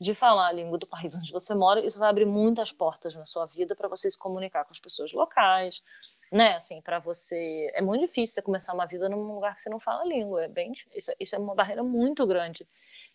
de 0.02 0.16
falar 0.16 0.48
a 0.48 0.52
língua 0.52 0.80
do 0.80 0.88
país 0.88 1.16
onde 1.16 1.32
você 1.32 1.54
mora, 1.54 1.80
isso 1.86 2.00
vai 2.00 2.10
abrir 2.10 2.26
muitas 2.26 2.72
portas 2.72 3.16
na 3.16 3.28
sua 3.28 3.46
vida 3.46 3.76
para 3.76 3.88
você 3.88 4.10
se 4.10 4.18
comunicar 4.18 4.66
com 4.66 4.72
as 4.72 4.80
pessoas 4.80 5.14
locais, 5.14 5.84
né? 6.32 6.56
Assim, 6.56 6.82
para 6.82 6.98
você 6.98 7.72
é 7.76 7.84
muito 7.84 8.02
difícil 8.02 8.34
você 8.34 8.42
começar 8.42 8.74
uma 8.74 8.88
vida 8.88 9.08
num 9.08 9.36
lugar 9.36 9.54
que 9.54 9.62
você 9.62 9.70
não 9.70 9.80
fala 9.80 10.02
a 10.02 10.06
língua, 10.06 10.46
é 10.46 10.48
bem 10.48 10.72
isso, 10.96 11.14
isso 11.20 11.36
é 11.36 11.38
uma 11.38 11.54
barreira 11.54 11.84
muito 11.84 12.26
grande 12.26 12.68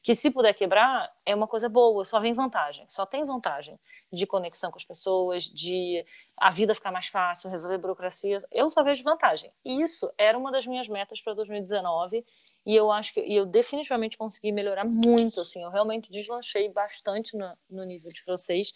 que 0.07 0.15
se 0.15 0.31
puder 0.31 0.55
quebrar 0.55 1.13
é 1.27 1.35
uma 1.35 1.49
coisa 1.49 1.69
boa, 1.69 2.05
só 2.05 2.21
vem 2.21 2.33
vantagem, 2.33 2.87
só 2.89 3.05
tem 3.05 3.27
vantagem 3.27 3.77
de 4.13 4.25
conexão 4.25 4.71
com 4.71 4.79
as 4.79 4.85
pessoas, 4.85 5.43
de 5.43 6.07
a 6.37 6.49
vida 6.49 6.73
ficar 6.77 6.93
mais 6.93 7.09
fácil, 7.09 7.51
resolver 7.51 7.77
burocracia, 7.79 8.39
eu 8.53 8.71
só 8.71 8.85
vejo 8.85 9.03
vantagem. 9.03 9.53
E 9.65 9.83
isso 9.83 10.09
era 10.17 10.39
uma 10.39 10.53
das 10.53 10.65
minhas 10.65 10.87
metas 10.87 11.21
para 11.21 11.35
2019 11.35 12.25
e 12.65 12.77
eu 12.77 12.93
acho 12.93 13.13
que 13.13 13.19
eu 13.19 13.45
definitivamente 13.45 14.17
consegui 14.17 14.53
melhorar 14.53 14.85
muito, 14.85 15.41
assim, 15.41 15.65
eu 15.65 15.71
realmente 15.71 16.09
deslanchei 16.09 16.69
bastante 16.69 17.37
no, 17.37 17.59
no 17.69 17.83
nível 17.83 18.09
de 18.13 18.23
francês. 18.23 18.73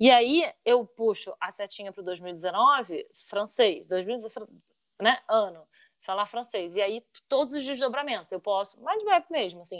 E 0.00 0.10
aí 0.10 0.52
eu 0.64 0.84
puxo 0.84 1.32
a 1.40 1.52
setinha 1.52 1.92
para 1.92 2.02
2019, 2.02 3.06
francês, 3.28 3.86
2019, 3.86 4.50
né, 5.00 5.20
ano, 5.28 5.64
falar 6.00 6.26
francês. 6.26 6.74
E 6.74 6.82
aí 6.82 7.04
todos 7.28 7.54
os 7.54 7.64
desdobramentos, 7.64 8.32
eu 8.32 8.40
posso, 8.40 8.82
mais 8.82 9.00
web 9.04 9.24
mesmo, 9.30 9.60
assim, 9.60 9.78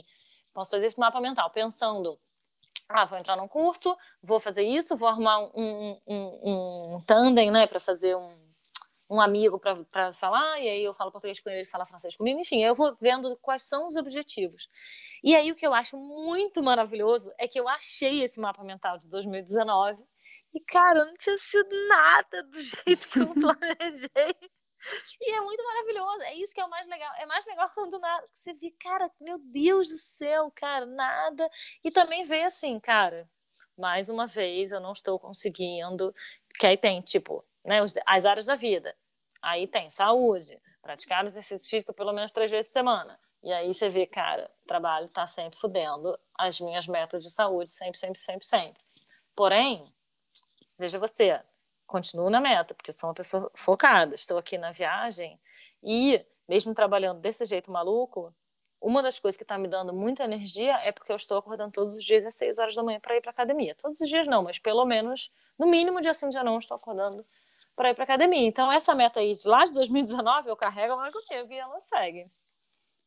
posso 0.52 0.70
fazer 0.70 0.86
esse 0.86 0.98
mapa 0.98 1.20
mental, 1.20 1.50
pensando 1.50 2.18
ah, 2.88 3.04
vou 3.06 3.18
entrar 3.18 3.36
num 3.36 3.48
curso, 3.48 3.96
vou 4.22 4.38
fazer 4.38 4.64
isso, 4.64 4.96
vou 4.96 5.08
arrumar 5.08 5.38
um, 5.38 5.50
um, 5.54 6.00
um, 6.06 6.94
um 6.96 7.00
tandem, 7.02 7.50
né, 7.50 7.66
para 7.66 7.80
fazer 7.80 8.14
um, 8.16 8.36
um 9.10 9.20
amigo 9.20 9.58
para 9.58 10.12
falar, 10.12 10.60
e 10.60 10.68
aí 10.68 10.84
eu 10.84 10.94
falo 10.94 11.10
português 11.12 11.40
com 11.40 11.50
ele, 11.50 11.60
ele 11.60 11.66
fala 11.66 11.84
francês 11.84 12.16
comigo, 12.16 12.40
enfim, 12.40 12.62
eu 12.62 12.74
vou 12.74 12.94
vendo 13.00 13.36
quais 13.40 13.62
são 13.62 13.88
os 13.88 13.96
objetivos. 13.96 14.68
E 15.22 15.34
aí 15.36 15.50
o 15.52 15.54
que 15.54 15.66
eu 15.66 15.74
acho 15.74 15.96
muito 15.96 16.62
maravilhoso 16.62 17.32
é 17.38 17.48
que 17.48 17.58
eu 17.58 17.68
achei 17.68 18.22
esse 18.22 18.40
mapa 18.40 18.62
mental 18.64 18.98
de 18.98 19.08
2019 19.08 20.02
e, 20.54 20.60
cara, 20.60 21.04
não 21.04 21.14
tinha 21.14 21.36
sido 21.38 21.68
nada 21.88 22.42
do 22.44 22.60
jeito 22.62 23.08
que 23.10 23.20
eu 23.20 23.32
planejei. 23.34 24.50
E 25.20 25.32
é 25.32 25.40
muito 25.40 25.62
maravilhoso. 25.64 26.22
É 26.22 26.34
isso 26.34 26.52
que 26.52 26.60
é 26.60 26.64
o 26.64 26.70
mais 26.70 26.86
legal. 26.86 27.12
É 27.18 27.26
mais 27.26 27.46
legal 27.46 27.68
quando 27.74 27.98
nada, 27.98 28.28
você 28.32 28.52
vê, 28.52 28.70
cara, 28.72 29.10
meu 29.20 29.38
Deus 29.38 29.88
do 29.88 29.96
céu, 29.96 30.50
cara, 30.54 30.86
nada. 30.86 31.48
E 31.84 31.90
também 31.90 32.24
vê 32.24 32.42
assim, 32.42 32.78
cara, 32.80 33.28
mais 33.76 34.08
uma 34.08 34.26
vez 34.26 34.72
eu 34.72 34.80
não 34.80 34.92
estou 34.92 35.18
conseguindo. 35.18 36.12
Que 36.58 36.66
aí 36.66 36.76
tem, 36.76 37.00
tipo, 37.00 37.44
né, 37.64 37.78
as 38.06 38.26
áreas 38.26 38.46
da 38.46 38.54
vida. 38.54 38.96
Aí 39.40 39.66
tem 39.66 39.90
saúde, 39.90 40.60
praticar 40.80 41.24
exercício 41.24 41.68
físico 41.68 41.92
pelo 41.92 42.12
menos 42.12 42.32
três 42.32 42.50
vezes 42.50 42.68
por 42.68 42.74
semana. 42.74 43.18
E 43.42 43.52
aí 43.52 43.74
você 43.74 43.88
vê, 43.88 44.06
cara, 44.06 44.48
o 44.62 44.66
trabalho 44.66 45.06
está 45.06 45.26
sempre 45.26 45.58
fudendo 45.58 46.16
as 46.38 46.60
minhas 46.60 46.86
metas 46.86 47.24
de 47.24 47.30
saúde, 47.30 47.72
sempre, 47.72 47.98
sempre, 47.98 48.18
sempre, 48.20 48.46
sempre. 48.46 48.82
Porém, 49.34 49.92
veja 50.78 50.98
você, 50.98 51.40
continuo 51.92 52.30
na 52.30 52.40
meta, 52.40 52.74
porque 52.74 52.90
sou 52.90 53.10
uma 53.10 53.14
pessoa 53.14 53.50
focada, 53.54 54.14
estou 54.14 54.38
aqui 54.38 54.56
na 54.56 54.70
viagem 54.70 55.38
e, 55.82 56.24
mesmo 56.48 56.74
trabalhando 56.74 57.20
desse 57.20 57.44
jeito 57.44 57.70
maluco, 57.70 58.34
uma 58.80 59.02
das 59.02 59.18
coisas 59.18 59.36
que 59.36 59.44
está 59.44 59.58
me 59.58 59.68
dando 59.68 59.92
muita 59.92 60.24
energia 60.24 60.74
é 60.78 60.90
porque 60.90 61.12
eu 61.12 61.16
estou 61.16 61.36
acordando 61.36 61.70
todos 61.70 61.96
os 61.96 62.04
dias 62.04 62.24
às 62.24 62.34
6 62.34 62.58
horas 62.58 62.74
da 62.74 62.82
manhã 62.82 62.98
para 62.98 63.16
ir 63.16 63.20
para 63.20 63.30
academia. 63.30 63.76
Todos 63.76 64.00
os 64.00 64.08
dias 64.08 64.26
não, 64.26 64.42
mas 64.42 64.58
pelo 64.58 64.84
menos, 64.84 65.30
no 65.58 65.66
mínimo, 65.66 66.00
dia 66.00 66.14
sim, 66.14 66.30
dia 66.30 66.42
não, 66.42 66.58
estou 66.58 66.76
acordando 66.76 67.24
para 67.76 67.90
ir 67.90 67.94
para 67.94 68.04
academia. 68.04 68.46
Então, 68.46 68.72
essa 68.72 68.94
meta 68.94 69.20
aí 69.20 69.34
de 69.34 69.46
lá 69.46 69.64
de 69.64 69.72
2019, 69.74 70.48
eu 70.48 70.56
carrego 70.56 70.94
ela 70.94 71.12
comigo 71.12 71.52
e 71.52 71.58
ela 71.58 71.80
segue. 71.80 72.26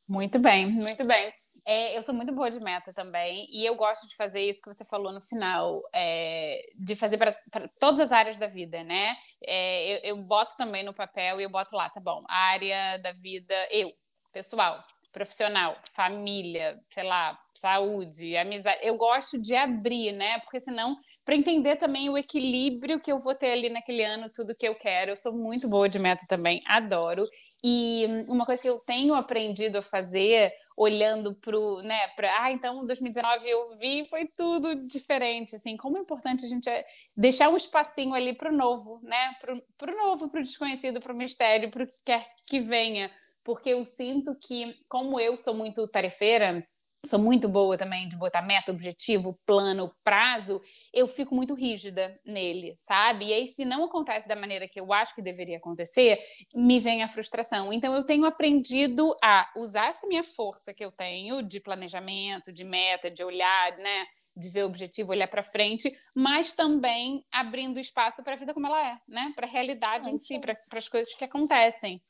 Muito 0.07 0.39
bem, 0.39 0.67
muito 0.67 1.03
bem. 1.03 1.33
É, 1.67 1.97
eu 1.97 2.03
sou 2.03 2.13
muito 2.13 2.33
boa 2.33 2.49
de 2.49 2.59
meta 2.59 2.93
também, 2.93 3.47
e 3.49 3.65
eu 3.65 3.75
gosto 3.75 4.07
de 4.07 4.15
fazer 4.15 4.41
isso 4.41 4.61
que 4.61 4.71
você 4.71 4.85
falou 4.85 5.11
no 5.11 5.21
final, 5.21 5.81
é, 5.93 6.61
de 6.77 6.95
fazer 6.95 7.17
para 7.17 7.35
todas 7.79 7.99
as 7.99 8.11
áreas 8.11 8.37
da 8.37 8.47
vida, 8.47 8.83
né? 8.83 9.15
É, 9.43 10.09
eu, 10.09 10.17
eu 10.17 10.23
boto 10.23 10.55
também 10.57 10.83
no 10.83 10.93
papel 10.93 11.39
e 11.39 11.43
eu 11.43 11.49
boto 11.49 11.75
lá, 11.75 11.89
tá 11.89 11.99
bom, 11.99 12.21
área 12.29 12.97
da 12.97 13.11
vida, 13.13 13.55
eu, 13.71 13.91
pessoal, 14.31 14.83
profissional, 15.15 15.77
família, 15.95 16.77
sei 16.89 17.03
lá, 17.03 17.39
saúde, 17.53 18.35
amizade. 18.35 18.79
Eu 18.83 18.97
gosto 18.97 19.41
de 19.41 19.55
abrir, 19.55 20.11
né? 20.11 20.39
Porque 20.39 20.59
senão, 20.59 20.97
para 21.23 21.35
entender 21.37 21.77
também 21.77 22.09
o 22.09 22.17
equilíbrio 22.17 22.99
que 22.99 23.09
eu 23.09 23.17
vou 23.17 23.33
ter 23.33 23.51
ali 23.51 23.69
naquele 23.69 24.03
ano, 24.03 24.29
tudo 24.29 24.53
que 24.53 24.67
eu 24.67 24.75
quero. 24.75 25.11
Eu 25.11 25.15
sou 25.15 25.31
muito 25.31 25.69
boa 25.69 25.87
de 25.87 25.97
meta 25.97 26.25
também, 26.27 26.61
adoro. 26.67 27.25
E 27.63 28.05
uma 28.27 28.45
coisa 28.45 28.61
que 28.61 28.67
eu 28.67 28.77
tenho 28.79 29.13
aprendido 29.13 29.77
a 29.77 29.81
fazer, 29.81 30.51
olhando 30.77 31.35
para 31.35 31.57
o, 31.57 31.81
né, 31.81 32.07
para, 32.15 32.43
ah, 32.43 32.51
então 32.51 32.85
2019 32.85 33.49
eu 33.49 33.75
vi, 33.77 34.05
foi 34.09 34.25
tudo 34.35 34.75
diferente, 34.87 35.55
assim, 35.55 35.77
como 35.77 35.97
é 35.97 36.01
importante 36.01 36.45
a 36.45 36.49
gente 36.49 36.69
é 36.69 36.85
deixar 37.15 37.49
um 37.49 37.57
espacinho 37.57 38.13
ali 38.13 38.33
para 38.33 38.51
o 38.51 38.55
novo, 38.55 38.99
né? 39.03 39.35
Para 39.77 39.93
o 39.93 39.97
novo, 39.97 40.29
para 40.29 40.39
o 40.39 40.43
desconhecido, 40.43 40.99
para 40.99 41.13
o 41.13 41.17
mistério, 41.17 41.71
para 41.71 41.83
o 41.83 41.87
que 41.87 42.03
quer 42.03 42.25
que 42.47 42.59
venha 42.59 43.09
porque 43.45 43.69
eu 43.69 43.85
sinto 43.85 44.35
que, 44.35 44.75
como 44.89 45.19
eu 45.19 45.37
sou 45.37 45.53
muito 45.53 45.87
tarefeira, 45.87 46.67
sou 47.05 47.19
muito 47.19 47.47
boa 47.47 47.77
também 47.77 48.07
de 48.07 48.15
botar 48.17 48.41
meta, 48.41 48.71
objetivo, 48.71 49.39
plano, 49.45 49.93
prazo, 50.03 50.61
eu 50.93 51.07
fico 51.07 51.35
muito 51.35 51.53
rígida 51.53 52.19
nele, 52.25 52.75
sabe? 52.77 53.27
E 53.27 53.33
aí, 53.33 53.47
se 53.47 53.63
não 53.63 53.85
acontece 53.85 54.27
da 54.27 54.35
maneira 54.35 54.67
que 54.67 54.79
eu 54.79 54.91
acho 54.91 55.15
que 55.15 55.21
deveria 55.21 55.57
acontecer, 55.57 56.19
me 56.53 56.79
vem 56.79 57.03
a 57.03 57.07
frustração. 57.07 57.71
Então, 57.71 57.93
eu 57.93 58.03
tenho 58.05 58.25
aprendido 58.25 59.15
a 59.23 59.49
usar 59.55 59.87
essa 59.87 60.07
minha 60.07 60.23
força 60.23 60.73
que 60.73 60.83
eu 60.83 60.91
tenho 60.91 61.41
de 61.41 61.59
planejamento, 61.59 62.51
de 62.51 62.63
meta, 62.63 63.09
de 63.09 63.23
olhar, 63.23 63.77
né? 63.77 64.05
De 64.35 64.49
ver 64.49 64.63
o 64.63 64.67
objetivo, 64.67 65.11
olhar 65.11 65.29
para 65.29 65.41
frente, 65.41 65.91
mas 66.13 66.51
também 66.51 67.23
abrindo 67.31 67.79
espaço 67.79 68.21
para 68.21 68.33
a 68.33 68.37
vida 68.37 68.53
como 68.53 68.67
ela 68.67 68.91
é, 68.91 68.97
né? 69.07 69.31
Para 69.35 69.47
a 69.47 69.49
realidade 69.49 70.09
em 70.09 70.17
si, 70.17 70.39
para 70.39 70.57
as 70.73 70.89
coisas 70.89 71.13
que 71.15 71.23
acontecem. 71.23 72.01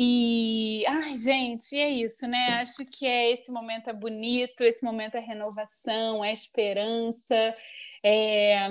E, 0.00 0.84
ai, 0.86 1.16
gente, 1.16 1.76
é 1.76 1.88
isso, 1.88 2.24
né? 2.28 2.60
Acho 2.60 2.84
que 2.84 3.04
é 3.04 3.32
esse 3.32 3.50
momento 3.50 3.90
é 3.90 3.92
bonito, 3.92 4.60
esse 4.60 4.84
momento 4.84 5.16
é 5.16 5.18
renovação, 5.18 6.24
é 6.24 6.32
esperança. 6.32 7.52
É... 8.00 8.68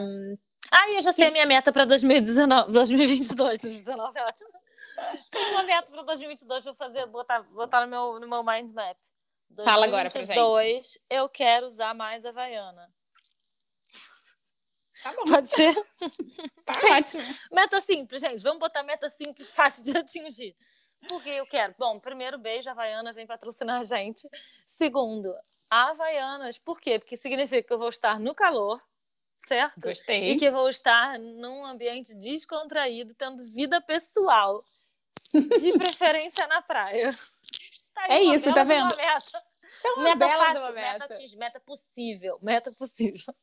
Ah, 0.71 0.89
eu 0.93 1.01
já 1.01 1.11
sei 1.11 1.27
a 1.27 1.31
minha 1.31 1.45
meta 1.45 1.69
para 1.73 1.83
2019, 1.83 2.71
2022, 2.71 3.59
2019 3.59 4.17
é 4.17 4.23
ótimo. 4.23 4.49
Tem 5.29 5.51
uma 5.51 5.63
meta 5.63 5.91
para 5.91 6.03
2022, 6.03 6.63
vou 6.63 6.73
fazer, 6.73 7.05
botar, 7.07 7.41
botar 7.43 7.81
no 7.81 7.87
meu, 7.87 8.21
no 8.21 8.27
meu 8.29 8.41
mind 8.41 8.71
map. 8.71 8.97
2022, 9.49 9.65
Fala 9.65 9.85
agora 9.85 10.09
pra 10.09 10.23
gente. 10.23 10.99
eu 11.09 11.27
quero 11.27 11.65
usar 11.65 11.93
mais 11.93 12.25
a 12.25 12.29
Havaiana. 12.29 12.89
Tá 15.03 15.11
bom. 15.11 15.25
Pode 15.25 15.49
ser? 15.49 15.75
tá 16.63 16.73
ótimo. 16.97 17.23
Meta 17.51 17.81
simples, 17.81 18.21
gente. 18.21 18.41
Vamos 18.41 18.59
botar 18.59 18.81
meta 18.83 19.09
simples, 19.09 19.49
fácil 19.49 19.83
de 19.83 19.97
atingir. 19.97 20.55
Porque 21.07 21.29
eu 21.29 21.45
quero. 21.45 21.75
Bom, 21.77 21.99
primeiro, 21.99 22.37
beijo, 22.37 22.69
Havaiana 22.69 23.13
vem 23.13 23.27
patrocinar 23.27 23.79
a 23.79 23.83
gente. 23.83 24.27
Segundo, 24.65 25.33
Havaianas, 25.69 26.57
por 26.57 26.79
quê? 26.79 26.99
Porque 26.99 27.15
significa 27.15 27.67
que 27.67 27.73
eu 27.73 27.79
vou 27.79 27.89
estar 27.89 28.19
no 28.19 28.33
calor, 28.33 28.81
certo? 29.35 29.81
Gostei. 29.81 30.31
E 30.31 30.37
que 30.37 30.45
eu 30.45 30.51
vou 30.51 30.69
estar 30.69 31.19
num 31.19 31.65
ambiente 31.65 32.15
descontraído, 32.15 33.13
tendo 33.13 33.43
vida 33.43 33.81
pessoal. 33.81 34.63
De 35.33 35.77
preferência 35.77 36.47
na 36.47 36.61
praia. 36.61 37.11
Tá 37.97 38.13
é 38.13 38.21
isso, 38.21 38.53
tá 38.53 38.63
vendo? 38.63 38.95
Meta. 38.95 39.43
É 39.83 39.91
uma 39.93 40.03
meta 40.03 40.17
bela 40.17 40.45
fácil, 40.45 40.73
meta. 40.73 41.07
Meta, 41.07 41.37
meta 41.37 41.59
possível. 41.59 42.37
Meta 42.43 42.71
possível. 42.71 43.33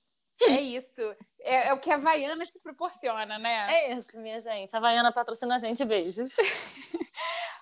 É 0.40 0.60
isso. 0.60 1.00
É, 1.40 1.68
é, 1.68 1.74
o 1.74 1.80
que 1.80 1.90
a 1.90 1.94
Havaiana 1.94 2.46
te 2.46 2.58
proporciona, 2.60 3.38
né? 3.38 3.66
É 3.72 3.94
isso, 3.94 4.16
minha 4.18 4.40
gente. 4.40 4.74
A 4.74 4.78
Havaiana 4.78 5.12
patrocina 5.12 5.56
a 5.56 5.58
gente. 5.58 5.84
Beijos. 5.84 6.36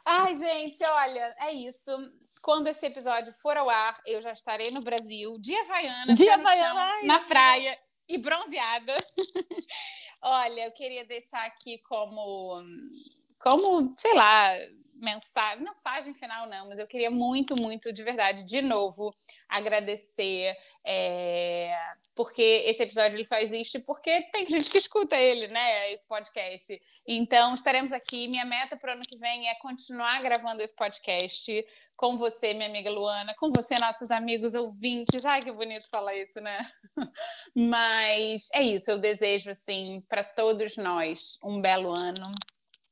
Ai, 0.05 0.35
gente, 0.35 0.85
olha, 0.85 1.35
é 1.41 1.53
isso. 1.53 1.91
Quando 2.41 2.67
esse 2.67 2.85
episódio 2.85 3.33
for 3.33 3.57
ao 3.57 3.71
ar, 3.71 4.01
eu 4.05 4.21
já 4.21 4.33
estarei 4.33 4.71
no 4.71 4.81
Brasil, 4.81 5.39
de 5.39 5.55
Havaiana, 5.55 6.15
de 6.15 6.29
Havaiana, 6.29 6.81
ai, 6.81 7.07
na 7.07 7.21
praia 7.21 7.79
e 8.09 8.19
bronzeada. 8.19 8.97
olha, 10.21 10.67
eu 10.67 10.73
queria 10.73 11.05
deixar 11.05 11.45
aqui 11.47 11.79
como 11.79 12.61
como, 13.43 13.93
sei 13.99 14.15
lá, 14.15 14.57
mensagem, 15.01 15.65
mensagem 15.65 16.15
final 16.15 16.49
não, 16.49 16.69
mas 16.69 16.79
eu 16.79 16.87
queria 16.87 17.11
muito, 17.11 17.57
muito, 17.57 17.93
de 17.93 18.03
verdade, 18.05 18.45
de 18.45 18.63
novo, 18.63 19.13
agradecer, 19.49 20.57
é, 20.85 21.77
porque 22.15 22.43
esse 22.67 22.83
episódio 22.83 23.17
ele 23.17 23.25
só 23.25 23.39
existe 23.39 23.79
porque 23.79 24.23
tem 24.33 24.47
gente 24.47 24.71
que 24.71 24.79
escuta 24.79 25.17
ele, 25.17 25.49
né, 25.49 25.93
esse 25.93 26.07
podcast. 26.07 26.81
Então, 27.07 27.55
estaremos 27.55 27.93
aqui. 27.93 28.29
Minha 28.29 28.45
meta 28.45 28.77
para 28.77 28.91
o 28.91 28.95
ano 28.95 29.03
que 29.03 29.19
vem 29.19 29.49
é 29.49 29.55
continuar 29.57 30.21
gravando 30.23 30.63
esse 30.63 30.75
podcast 30.75 31.65
com 31.97 32.17
você, 32.17 32.53
minha 32.53 32.69
amiga 32.69 32.91
Luana, 32.91 33.35
com 33.39 33.51
você, 33.51 33.79
nossos 33.79 34.11
amigos 34.11 34.55
ouvintes. 34.55 35.25
Ai, 35.25 35.41
que 35.41 35.53
bonito 35.53 35.89
falar 35.89 36.17
isso, 36.17 36.41
né? 36.41 36.61
Mas 37.55 38.51
é 38.55 38.63
isso, 38.63 38.91
eu 38.91 38.99
desejo, 38.99 39.51
assim, 39.51 40.05
para 40.09 40.25
todos 40.25 40.77
nós 40.77 41.39
um 41.43 41.61
belo 41.61 41.93
ano 41.97 42.33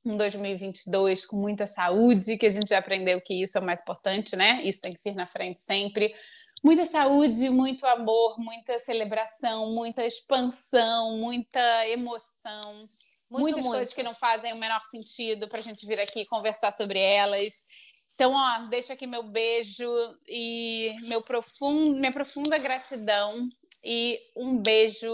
um 0.05 0.17
2022 0.17 1.27
com 1.27 1.37
muita 1.37 1.67
saúde, 1.67 2.39
que 2.39 2.47
a 2.47 2.51
gente 2.51 2.69
já 2.69 2.79
aprendeu 2.79 3.21
que 3.21 3.43
isso 3.43 3.59
é 3.59 3.61
o 3.61 3.65
mais 3.65 3.81
importante, 3.81 4.35
né? 4.35 4.63
Isso 4.65 4.81
tem 4.81 4.95
que 4.95 5.01
vir 5.05 5.15
na 5.15 5.27
frente 5.27 5.61
sempre. 5.61 6.15
Muita 6.63 6.85
saúde, 6.85 7.49
muito 7.49 7.87
amor, 7.87 8.39
muita 8.39 8.79
celebração, 8.79 9.75
muita 9.75 10.05
expansão, 10.07 11.17
muita 11.19 11.89
emoção. 11.89 12.89
Muito, 13.31 13.43
muitas 13.43 13.65
muito. 13.65 13.77
coisas 13.77 13.95
que 13.95 14.03
não 14.03 14.15
fazem 14.15 14.53
o 14.53 14.59
menor 14.59 14.81
sentido 14.91 15.49
para 15.49 15.61
a 15.61 15.63
gente 15.63 15.87
vir 15.87 16.01
aqui 16.01 16.27
conversar 16.27 16.73
sobre 16.73 16.99
elas. 16.99 17.67
Então, 18.15 18.33
ó, 18.35 18.69
deixo 18.69 18.93
aqui 18.93 19.07
meu 19.07 19.23
beijo 19.23 19.89
e 20.29 20.95
meu 21.05 21.23
profundo, 21.23 21.99
minha 21.99 22.13
profunda 22.13 22.59
gratidão 22.59 23.49
e 23.83 24.21
um 24.37 24.59
beijo 24.59 25.11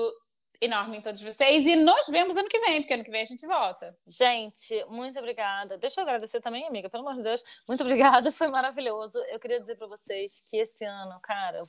enorme 0.61 0.99
em 0.99 1.01
todos 1.01 1.21
vocês 1.21 1.67
e 1.67 1.77
nos 1.77 2.07
vemos 2.09 2.37
ano 2.37 2.49
que 2.49 2.59
vem, 2.61 2.81
porque 2.81 2.95
ano 2.95 3.05
que 3.05 3.11
vem 3.11 3.23
a 3.23 3.27
gente 3.27 3.47
volta. 3.47 3.97
Gente, 4.07 4.85
muito 4.89 5.19
obrigada. 5.19 5.77
Deixa 5.77 6.01
eu 6.01 6.05
agradecer 6.05 6.41
também, 6.41 6.67
amiga, 6.67 6.89
pelo 6.89 7.07
amor 7.07 7.17
de 7.17 7.23
Deus. 7.23 7.43
Muito 7.67 7.83
obrigada, 7.83 8.33
foi 8.33 8.49
maravilhoso. 8.49 9.19
Eu 9.31 9.39
queria 9.39 9.61
dizer 9.61 9.77
para 9.77 9.87
vocês 9.87 10.43
que 10.51 10.57
esse 10.57 10.85
ano, 10.85 11.19
cara, 11.21 11.63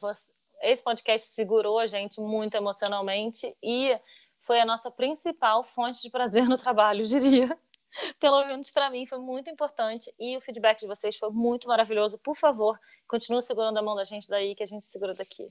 esse 0.62 0.84
podcast 0.84 1.30
segurou 1.30 1.80
a 1.80 1.88
gente 1.88 2.20
muito 2.20 2.56
emocionalmente 2.56 3.56
e 3.62 3.98
foi 4.42 4.60
a 4.60 4.66
nossa 4.66 4.90
principal 4.90 5.64
fonte 5.64 6.02
de 6.02 6.10
prazer 6.10 6.48
no 6.48 6.58
trabalho, 6.58 7.06
diria. 7.06 7.58
Pelo 8.20 8.46
menos 8.46 8.70
para 8.72 8.90
mim 8.90 9.06
foi 9.06 9.18
muito 9.18 9.50
importante 9.50 10.14
e 10.20 10.38
o 10.38 10.42
feedback 10.42 10.80
de 10.80 10.88
vocês 10.88 11.18
foi 11.18 11.30
muito 11.32 11.68
maravilhoso. 11.68 12.18
Por 12.20 12.36
favor, 12.36 12.80
continue 13.08 13.42
segurando 13.42 13.78
a 13.78 13.82
mão 13.82 13.96
da 13.96 14.04
gente 14.04 14.28
daí 14.30 14.56
que 14.56 14.64
a 14.64 14.66
gente 14.66 14.86
segura 14.86 15.14
daqui. 15.14 15.48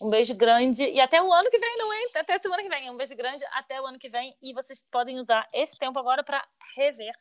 Um 0.00 0.10
beijo 0.10 0.34
grande 0.34 0.84
e 0.84 1.00
até 1.00 1.22
o 1.22 1.32
ano 1.32 1.48
que 1.50 1.58
vem, 1.58 1.76
não 1.76 1.92
é? 1.92 2.18
Até 2.18 2.38
semana 2.38 2.62
que 2.62 2.68
vem. 2.68 2.90
Um 2.90 2.96
beijo 2.96 3.14
grande 3.14 3.44
até 3.52 3.80
o 3.80 3.86
ano 3.86 3.98
que 3.98 4.08
vem 4.08 4.36
e 4.42 4.52
vocês 4.52 4.82
podem 4.82 5.18
usar 5.18 5.48
esse 5.52 5.78
tempo 5.78 5.98
agora 5.98 6.24
para 6.24 6.44
rever, 6.76 7.14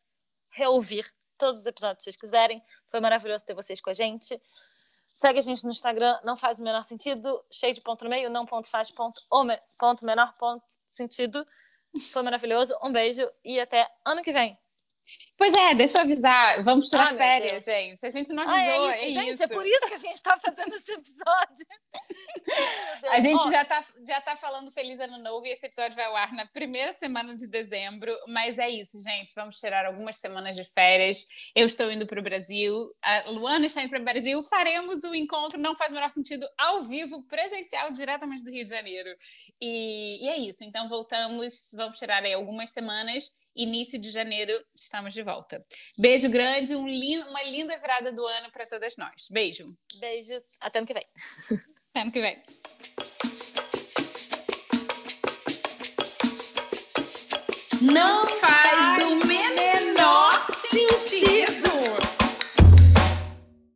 reouvir 0.49 1.05
todos 1.37 1.59
os 1.59 1.65
episódios 1.65 1.97
que 1.97 2.03
vocês 2.03 2.15
quiserem. 2.15 2.63
Foi 2.87 2.99
maravilhoso 2.99 3.45
ter 3.45 3.53
vocês 3.53 3.79
com 3.81 3.89
a 3.89 3.93
gente. 3.93 4.39
Segue 5.13 5.39
a 5.39 5.41
gente 5.41 5.63
no 5.65 5.71
Instagram, 5.71 6.19
não 6.23 6.37
faz 6.37 6.59
o 6.59 6.63
menor 6.63 6.83
sentido, 6.83 7.43
cheio 7.51 7.73
de 7.73 7.81
ponto 7.81 8.03
no 8.03 8.09
meio, 8.09 8.29
não 8.29 8.45
ponto 8.45 8.69
faz 8.69 8.89
ponto, 8.89 9.21
o 9.29 9.43
me, 9.43 9.59
ponto 9.77 10.05
menor 10.05 10.33
ponto 10.37 10.63
sentido. 10.87 11.45
Foi 12.13 12.23
maravilhoso. 12.23 12.73
Um 12.81 12.91
beijo 12.91 13.29
e 13.43 13.59
até 13.59 13.87
ano 14.05 14.21
que 14.21 14.31
vem. 14.31 14.57
Pois 15.37 15.53
é, 15.53 15.73
deixa 15.73 15.97
eu 15.97 16.01
avisar. 16.01 16.63
Vamos 16.63 16.87
tirar 16.89 17.07
meu 17.09 17.17
férias, 17.17 17.65
Deus. 17.65 17.65
gente. 17.65 18.05
A 18.05 18.09
gente 18.09 18.31
não 18.33 18.43
Ah, 18.47 18.53
avisou. 18.53 18.89
é 18.91 19.05
isso, 19.07 19.13
gente. 19.19 19.31
isso. 19.33 19.43
É 19.43 19.47
por 19.47 19.65
isso 19.65 19.87
que 19.87 19.93
a 19.93 19.97
gente 19.97 20.15
está 20.15 20.39
fazendo 20.39 20.75
esse 20.75 20.91
episódio. 20.91 21.65
A 23.11 23.19
gente 23.19 23.49
já 23.49 23.65
tá, 23.65 23.83
já 24.07 24.21
tá 24.21 24.35
falando 24.35 24.71
Feliz 24.71 24.99
Ano 24.99 25.17
Novo 25.19 25.45
e 25.45 25.49
esse 25.49 25.65
episódio 25.65 25.95
vai 25.95 26.05
ao 26.05 26.15
ar 26.15 26.31
na 26.33 26.45
primeira 26.45 26.93
semana 26.93 27.35
de 27.35 27.47
dezembro. 27.47 28.15
Mas 28.27 28.57
é 28.59 28.69
isso, 28.69 29.01
gente. 29.01 29.33
Vamos 29.35 29.57
tirar 29.57 29.85
algumas 29.85 30.17
semanas 30.17 30.55
de 30.55 30.63
férias. 30.63 31.25
Eu 31.55 31.65
estou 31.65 31.91
indo 31.91 32.05
para 32.07 32.19
o 32.19 32.23
Brasil. 32.23 32.91
A 33.01 33.29
Luana 33.31 33.65
está 33.65 33.81
indo 33.81 33.89
para 33.89 33.99
o 33.99 34.03
Brasil. 34.03 34.41
Faremos 34.43 35.03
o 35.03 35.13
encontro, 35.15 35.59
não 35.59 35.75
faz 35.75 35.91
o 35.91 35.93
menor 35.93 36.09
sentido, 36.11 36.47
ao 36.57 36.81
vivo, 36.83 37.23
presencial, 37.27 37.91
diretamente 37.91 38.43
do 38.43 38.51
Rio 38.51 38.63
de 38.63 38.69
Janeiro. 38.69 39.09
E, 39.59 40.25
e 40.25 40.29
é 40.29 40.37
isso. 40.37 40.63
Então 40.63 40.87
voltamos, 40.87 41.71
vamos 41.75 41.97
tirar 41.97 42.23
aí 42.23 42.33
algumas 42.33 42.69
semanas. 42.69 43.31
Início 43.55 43.99
de 43.99 44.09
janeiro, 44.09 44.53
estamos 44.73 45.13
de 45.13 45.23
volta. 45.23 45.65
Beijo 45.97 46.29
grande, 46.29 46.75
um 46.75 46.85
uma 46.85 47.43
linda 47.43 47.77
virada 47.77 48.11
do 48.11 48.25
ano 48.25 48.49
para 48.51 48.65
todas 48.65 48.95
nós. 48.97 49.27
Beijo. 49.29 49.65
Beijo. 49.99 50.37
Até 50.59 50.79
ano 50.79 50.87
que 50.87 50.93
vem. 50.93 51.03
Até 51.91 52.01
ano 52.01 52.11
que 52.11 52.21
vem. 52.21 52.41
Não 57.81 58.25